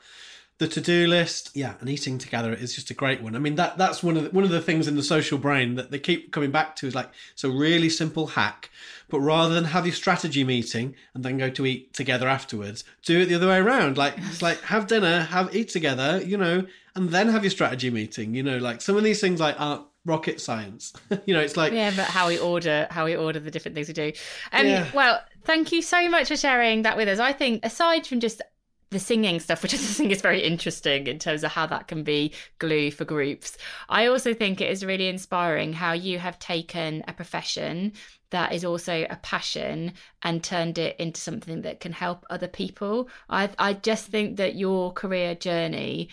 the 0.58 0.68
to-do 0.68 1.08
list? 1.08 1.52
Yeah 1.54 1.76
and 1.80 1.90
eating 1.90 2.18
together 2.18 2.54
is 2.54 2.74
just 2.74 2.90
a 2.90 2.96
great 2.96 3.22
one. 3.22 3.36
I 3.36 3.40
mean 3.40 3.56
that 3.56 3.78
that's 3.78 4.02
one 4.02 4.18
of 4.18 4.24
the, 4.24 4.30
one 4.32 4.44
of 4.44 4.50
the 4.50 4.62
things 4.62 4.88
in 4.88 4.96
the 4.96 5.04
social 5.04 5.38
brain 5.38 5.76
that 5.76 5.92
they 5.92 6.00
keep 6.00 6.32
coming 6.32 6.52
back 6.52 6.76
to 6.78 6.88
is 6.88 6.96
like 6.96 7.10
it's 7.34 7.44
a 7.44 7.50
really 7.50 7.90
simple 7.90 8.28
hack 8.28 8.70
but 9.10 9.20
rather 9.20 9.54
than 9.54 9.66
have 9.66 9.86
your 9.86 9.96
strategy 9.96 10.44
meeting 10.44 10.96
and 11.14 11.24
then 11.24 11.38
go 11.38 11.50
to 11.50 11.66
eat 11.66 11.94
together 11.94 12.28
afterwards 12.28 12.84
do 13.04 13.22
it 13.22 13.26
the 13.26 13.36
other 13.36 13.48
way 13.48 13.58
around 13.58 13.98
like 13.98 14.16
it's 14.18 14.42
like 14.42 14.60
have 14.62 14.88
dinner 14.88 15.22
have 15.22 15.56
eat 15.56 15.70
together 15.70 16.22
you 16.24 16.38
know 16.38 16.66
and 16.96 17.10
then 17.10 17.30
have 17.30 17.44
your 17.44 17.52
strategy 17.52 17.90
meeting 17.90 18.34
you 18.34 18.44
know 18.44 18.58
like 18.58 18.82
some 18.82 18.98
of 18.98 19.04
these 19.04 19.22
things 19.22 19.40
like 19.40 19.60
aren't 19.60 19.84
rocket 20.06 20.40
science 20.40 20.94
you 21.26 21.34
know 21.34 21.42
it's 21.42 21.58
like 21.58 21.74
yeah 21.74 21.92
but 21.96 22.06
how 22.06 22.28
we 22.28 22.38
order 22.40 22.88
how 22.90 23.06
we 23.06 23.16
order 23.16 23.40
the 23.40 23.52
different 23.52 23.76
things 23.76 23.88
we 23.88 23.94
do 23.94 24.12
um 24.54 24.66
yeah. 24.66 24.90
well 24.94 25.22
thank 25.44 25.72
you 25.72 25.82
so 25.82 26.10
much 26.10 26.28
for 26.28 26.38
sharing 26.38 26.84
that 26.84 26.96
with 26.96 27.08
us 27.08 27.20
i 27.20 27.34
think 27.34 27.64
aside 27.66 28.08
from 28.08 28.20
just 28.20 28.42
the 28.90 29.00
singing 29.00 29.40
stuff, 29.40 29.64
which 29.64 29.74
I 29.74 29.78
think 29.78 30.12
is 30.12 30.22
very 30.22 30.42
interesting 30.42 31.08
in 31.08 31.20
terms 31.20 31.44
of 31.44 31.52
how 31.52 31.66
that 31.68 31.88
can 31.88 32.04
be 32.04 32.34
glue 32.60 32.92
for 32.92 33.06
groups. 33.06 33.58
I 33.90 34.08
also 34.08 34.34
think 34.34 34.62
it 34.62 34.72
is 34.72 34.86
really 34.86 35.08
inspiring 35.08 35.74
how 35.74 35.92
you 35.92 36.20
have 36.20 36.40
taken 36.40 37.04
a 37.08 37.14
profession 37.14 37.94
that 38.32 38.54
is 38.54 38.66
also 38.66 39.06
a 39.10 39.16
passion 39.18 39.94
and 40.22 40.44
turned 40.44 40.78
it 40.78 41.00
into 41.00 41.20
something 41.22 41.62
that 41.62 41.80
can 41.80 41.94
help 41.94 42.26
other 42.30 42.48
people. 42.48 43.10
I 43.30 43.50
I 43.58 43.74
just 43.74 44.08
think 44.08 44.38
that 44.38 44.56
your 44.56 44.92
career 44.94 45.36
journey, 45.36 46.10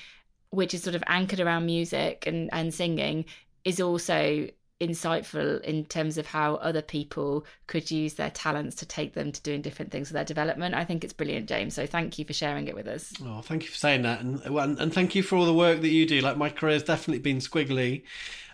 which 0.51 0.75
is 0.75 0.83
sort 0.83 0.97
of 0.97 1.05
anchored 1.07 1.41
around 1.41 1.67
music 1.67 2.27
and, 2.27 2.51
and 2.53 2.73
singing, 2.73 3.25
is 3.65 3.81
also 3.81 4.49
insightful 4.81 5.61
in 5.63 5.85
terms 5.85 6.19
of 6.19 6.27
how 6.27 6.57
other 6.57 6.83
people 6.83 7.45
could 7.67 7.91
use 7.91 8.15
their 8.15 8.31
talents 8.31 8.77
to 8.77 8.87
take 8.87 9.15
them 9.15 9.31
to 9.31 9.43
doing 9.43 9.63
different 9.63 9.93
things 9.93 10.09
for 10.09 10.15
their 10.15 10.25
development. 10.25 10.75
I 10.75 10.85
think 10.85 11.05
it's 11.05 11.13
brilliant, 11.13 11.49
James. 11.49 11.75
So 11.75 11.87
thank 11.87 12.19
you 12.19 12.25
for 12.25 12.33
sharing 12.33 12.67
it 12.69 12.75
with 12.75 12.89
us. 12.89 13.13
Oh, 13.25 13.41
thank 13.41 13.63
you 13.63 13.69
for 13.69 13.79
saying 13.79 14.03
that, 14.03 14.21
and 14.21 14.41
and, 14.45 14.93
thank 14.93 15.15
you 15.15 15.23
for 15.23 15.37
all 15.37 15.47
the 15.47 15.55
work 15.55 15.81
that 15.81 15.89
you 15.89 16.07
do. 16.07 16.21
Like 16.21 16.37
my 16.37 16.51
career 16.51 16.75
has 16.75 16.83
definitely 16.83 17.21
been 17.21 17.39
squiggly, 17.39 18.03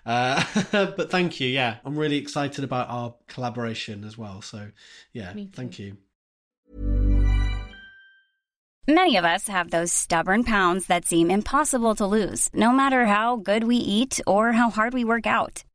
uh, 0.04 0.44
but 0.72 1.10
thank 1.10 1.40
you. 1.40 1.48
Yeah, 1.48 1.76
I'm 1.84 1.98
really 1.98 2.16
excited 2.16 2.64
about 2.64 2.88
our 2.88 3.14
collaboration 3.26 4.04
as 4.04 4.18
well. 4.18 4.42
So 4.42 4.70
yeah, 5.12 5.32
thank 5.54 5.78
you. 5.78 5.96
Many 8.88 9.16
of 9.16 9.24
us 9.24 9.46
have 9.46 9.70
those 9.70 9.92
stubborn 9.92 10.42
pounds 10.42 10.86
that 10.86 11.04
seem 11.04 11.30
impossible 11.30 11.94
to 11.94 12.06
lose, 12.06 12.50
no 12.52 12.72
matter 12.72 13.06
how 13.06 13.36
good 13.36 13.64
we 13.64 13.76
eat 13.76 14.20
or 14.26 14.52
how 14.52 14.68
hard 14.68 14.94
we 14.94 15.04
work 15.04 15.26
out 15.26 15.62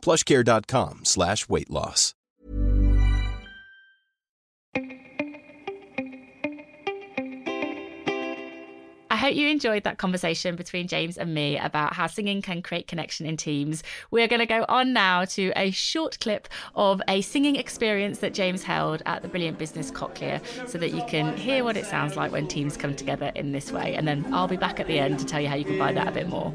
plushcare.com 0.00 1.00
slash 1.04 1.48
weight 1.48 1.70
loss. 1.70 2.14
I 9.12 9.16
hope 9.16 9.34
you 9.34 9.48
enjoyed 9.48 9.82
that 9.82 9.98
conversation 9.98 10.54
between 10.54 10.86
James 10.86 11.18
and 11.18 11.34
me 11.34 11.58
about 11.58 11.94
how 11.94 12.06
singing 12.06 12.40
can 12.42 12.62
create 12.62 12.86
connection 12.86 13.26
in 13.26 13.36
teams. 13.36 13.82
We're 14.12 14.28
going 14.28 14.38
to 14.38 14.46
go 14.46 14.64
on 14.68 14.92
now 14.92 15.24
to 15.24 15.52
a 15.56 15.72
short 15.72 16.20
clip 16.20 16.48
of 16.76 17.02
a 17.08 17.20
singing 17.20 17.56
experience 17.56 18.20
that 18.20 18.34
James 18.34 18.62
held 18.62 19.02
at 19.06 19.22
the 19.22 19.28
Brilliant 19.28 19.58
Business 19.58 19.90
Cochlear 19.90 20.40
so 20.68 20.78
that 20.78 20.90
you 20.90 21.02
can 21.08 21.36
hear 21.36 21.64
what 21.64 21.76
it 21.76 21.86
sounds 21.86 22.14
like 22.14 22.30
when 22.30 22.46
teams 22.46 22.76
come 22.76 22.94
together 22.94 23.32
in 23.34 23.50
this 23.50 23.72
way. 23.72 23.96
And 23.96 24.06
then 24.06 24.32
I'll 24.32 24.48
be 24.48 24.56
back 24.56 24.78
at 24.78 24.86
the 24.86 25.00
end 25.00 25.18
to 25.18 25.26
tell 25.26 25.40
you 25.40 25.48
how 25.48 25.56
you 25.56 25.64
can 25.64 25.76
find 25.76 25.96
that 25.96 26.06
a 26.06 26.12
bit 26.12 26.28
more. 26.28 26.54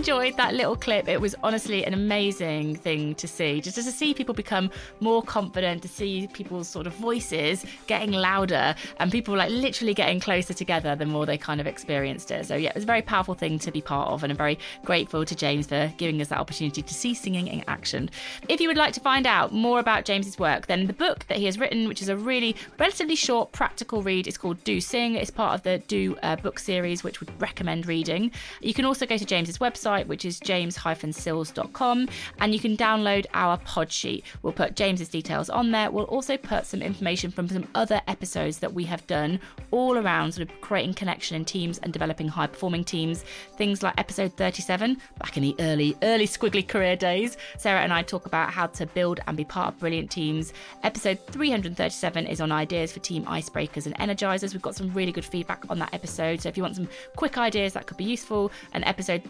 Enjoyed 0.00 0.34
that 0.38 0.54
little 0.54 0.76
clip. 0.76 1.06
It 1.08 1.20
was 1.20 1.34
honestly 1.42 1.84
an 1.84 1.92
amazing 1.92 2.74
thing 2.74 3.14
to 3.16 3.28
see, 3.28 3.60
just 3.60 3.76
to 3.76 3.82
see 3.82 4.14
people 4.14 4.34
become 4.34 4.70
more 5.00 5.22
confident, 5.22 5.82
to 5.82 5.88
see 5.88 6.26
people's 6.32 6.68
sort 6.68 6.86
of 6.86 6.94
voices 6.94 7.66
getting 7.86 8.12
louder 8.12 8.74
and 8.98 9.12
people 9.12 9.36
like 9.36 9.50
literally 9.50 9.92
getting 9.92 10.18
closer 10.18 10.54
together 10.54 10.96
the 10.96 11.04
more 11.04 11.26
they 11.26 11.36
kind 11.36 11.60
of 11.60 11.66
experienced 11.66 12.30
it. 12.30 12.46
So, 12.46 12.56
yeah, 12.56 12.70
it 12.70 12.76
was 12.76 12.84
a 12.84 12.86
very 12.86 13.02
powerful 13.02 13.34
thing 13.34 13.58
to 13.58 13.70
be 13.70 13.82
part 13.82 14.08
of, 14.08 14.22
and 14.22 14.30
I'm 14.30 14.38
very 14.38 14.58
grateful 14.86 15.26
to 15.26 15.36
James 15.36 15.66
for 15.66 15.92
giving 15.98 16.18
us 16.22 16.28
that 16.28 16.38
opportunity 16.38 16.80
to 16.80 16.94
see 16.94 17.12
singing 17.12 17.48
in 17.48 17.62
action. 17.68 18.08
If 18.48 18.58
you 18.58 18.68
would 18.68 18.78
like 18.78 18.94
to 18.94 19.00
find 19.00 19.26
out 19.26 19.52
more 19.52 19.80
about 19.80 20.06
James's 20.06 20.38
work, 20.38 20.66
then 20.66 20.86
the 20.86 20.94
book 20.94 21.26
that 21.26 21.36
he 21.36 21.44
has 21.44 21.58
written, 21.58 21.86
which 21.88 22.00
is 22.00 22.08
a 22.08 22.16
really 22.16 22.56
relatively 22.78 23.16
short, 23.16 23.52
practical 23.52 24.02
read, 24.02 24.26
is 24.26 24.38
called 24.38 24.64
Do 24.64 24.80
Sing. 24.80 25.16
It's 25.16 25.30
part 25.30 25.56
of 25.56 25.62
the 25.62 25.76
Do 25.88 26.16
uh, 26.22 26.36
book 26.36 26.58
series, 26.58 27.04
which 27.04 27.20
would 27.20 27.30
recommend 27.38 27.86
reading. 27.86 28.32
You 28.62 28.72
can 28.72 28.86
also 28.86 29.04
go 29.04 29.18
to 29.18 29.26
James's 29.26 29.58
website, 29.58 29.89
which 30.06 30.24
is 30.24 30.40
james-sills.com, 30.40 32.08
and 32.38 32.54
you 32.54 32.60
can 32.60 32.76
download 32.76 33.26
our 33.34 33.56
pod 33.58 33.90
sheet. 33.90 34.24
We'll 34.42 34.52
put 34.52 34.76
James's 34.76 35.08
details 35.08 35.50
on 35.50 35.70
there. 35.70 35.90
We'll 35.90 36.04
also 36.04 36.36
put 36.36 36.66
some 36.66 36.82
information 36.82 37.30
from 37.30 37.48
some 37.48 37.66
other 37.74 38.00
episodes 38.08 38.58
that 38.58 38.72
we 38.72 38.84
have 38.84 39.06
done 39.06 39.40
all 39.70 39.98
around 39.98 40.32
sort 40.32 40.48
of 40.48 40.60
creating 40.60 40.94
connection 40.94 41.36
in 41.36 41.44
teams 41.44 41.78
and 41.78 41.92
developing 41.92 42.28
high 42.28 42.46
performing 42.46 42.84
teams. 42.84 43.24
Things 43.56 43.82
like 43.82 43.94
episode 43.98 44.32
37, 44.36 44.96
back 45.18 45.36
in 45.36 45.42
the 45.42 45.54
early, 45.58 45.96
early 46.02 46.26
squiggly 46.26 46.66
career 46.66 46.96
days, 46.96 47.36
Sarah 47.58 47.80
and 47.80 47.92
I 47.92 48.02
talk 48.02 48.26
about 48.26 48.50
how 48.50 48.66
to 48.68 48.86
build 48.86 49.20
and 49.26 49.36
be 49.36 49.44
part 49.44 49.74
of 49.74 49.80
brilliant 49.80 50.10
teams. 50.10 50.52
Episode 50.82 51.18
337 51.26 52.26
is 52.26 52.40
on 52.40 52.52
ideas 52.52 52.92
for 52.92 53.00
team 53.00 53.24
icebreakers 53.24 53.86
and 53.86 53.96
energizers. 53.98 54.52
We've 54.52 54.62
got 54.62 54.76
some 54.76 54.92
really 54.94 55.12
good 55.12 55.24
feedback 55.24 55.64
on 55.68 55.78
that 55.80 55.92
episode. 55.92 56.40
So 56.40 56.48
if 56.48 56.56
you 56.56 56.62
want 56.62 56.76
some 56.76 56.88
quick 57.16 57.38
ideas 57.38 57.72
that 57.74 57.86
could 57.86 57.96
be 57.96 58.04
useful, 58.04 58.50
and 58.72 58.84
episode 58.84 59.22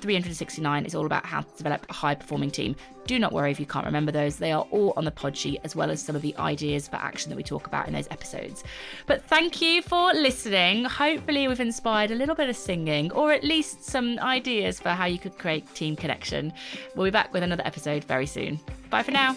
369 0.50 0.84
is 0.84 0.94
all 0.94 1.06
about 1.06 1.24
how 1.24 1.42
to 1.42 1.56
develop 1.56 1.86
a 1.88 1.92
high 1.92 2.14
performing 2.14 2.50
team. 2.50 2.74
Do 3.06 3.18
not 3.18 3.32
worry 3.32 3.50
if 3.50 3.60
you 3.60 3.66
can't 3.66 3.86
remember 3.86 4.12
those, 4.12 4.36
they 4.36 4.52
are 4.52 4.66
all 4.70 4.92
on 4.96 5.04
the 5.04 5.10
pod 5.10 5.36
sheet, 5.36 5.60
as 5.64 5.74
well 5.74 5.90
as 5.90 6.02
some 6.02 6.16
of 6.16 6.22
the 6.22 6.36
ideas 6.38 6.88
for 6.88 6.96
action 6.96 7.30
that 7.30 7.36
we 7.36 7.42
talk 7.42 7.66
about 7.66 7.86
in 7.86 7.92
those 7.92 8.08
episodes. 8.10 8.62
But 9.06 9.24
thank 9.24 9.60
you 9.60 9.82
for 9.82 10.12
listening. 10.12 10.84
Hopefully, 10.84 11.48
we've 11.48 11.60
inspired 11.60 12.10
a 12.10 12.14
little 12.14 12.34
bit 12.34 12.48
of 12.48 12.56
singing, 12.56 13.12
or 13.12 13.32
at 13.32 13.44
least 13.44 13.84
some 13.84 14.18
ideas 14.18 14.80
for 14.80 14.90
how 14.90 15.06
you 15.06 15.18
could 15.18 15.38
create 15.38 15.72
team 15.74 15.96
connection. 15.96 16.52
We'll 16.94 17.06
be 17.06 17.10
back 17.10 17.32
with 17.32 17.42
another 17.42 17.66
episode 17.66 18.04
very 18.04 18.26
soon. 18.26 18.60
Bye 18.90 19.02
for 19.02 19.12
now. 19.12 19.36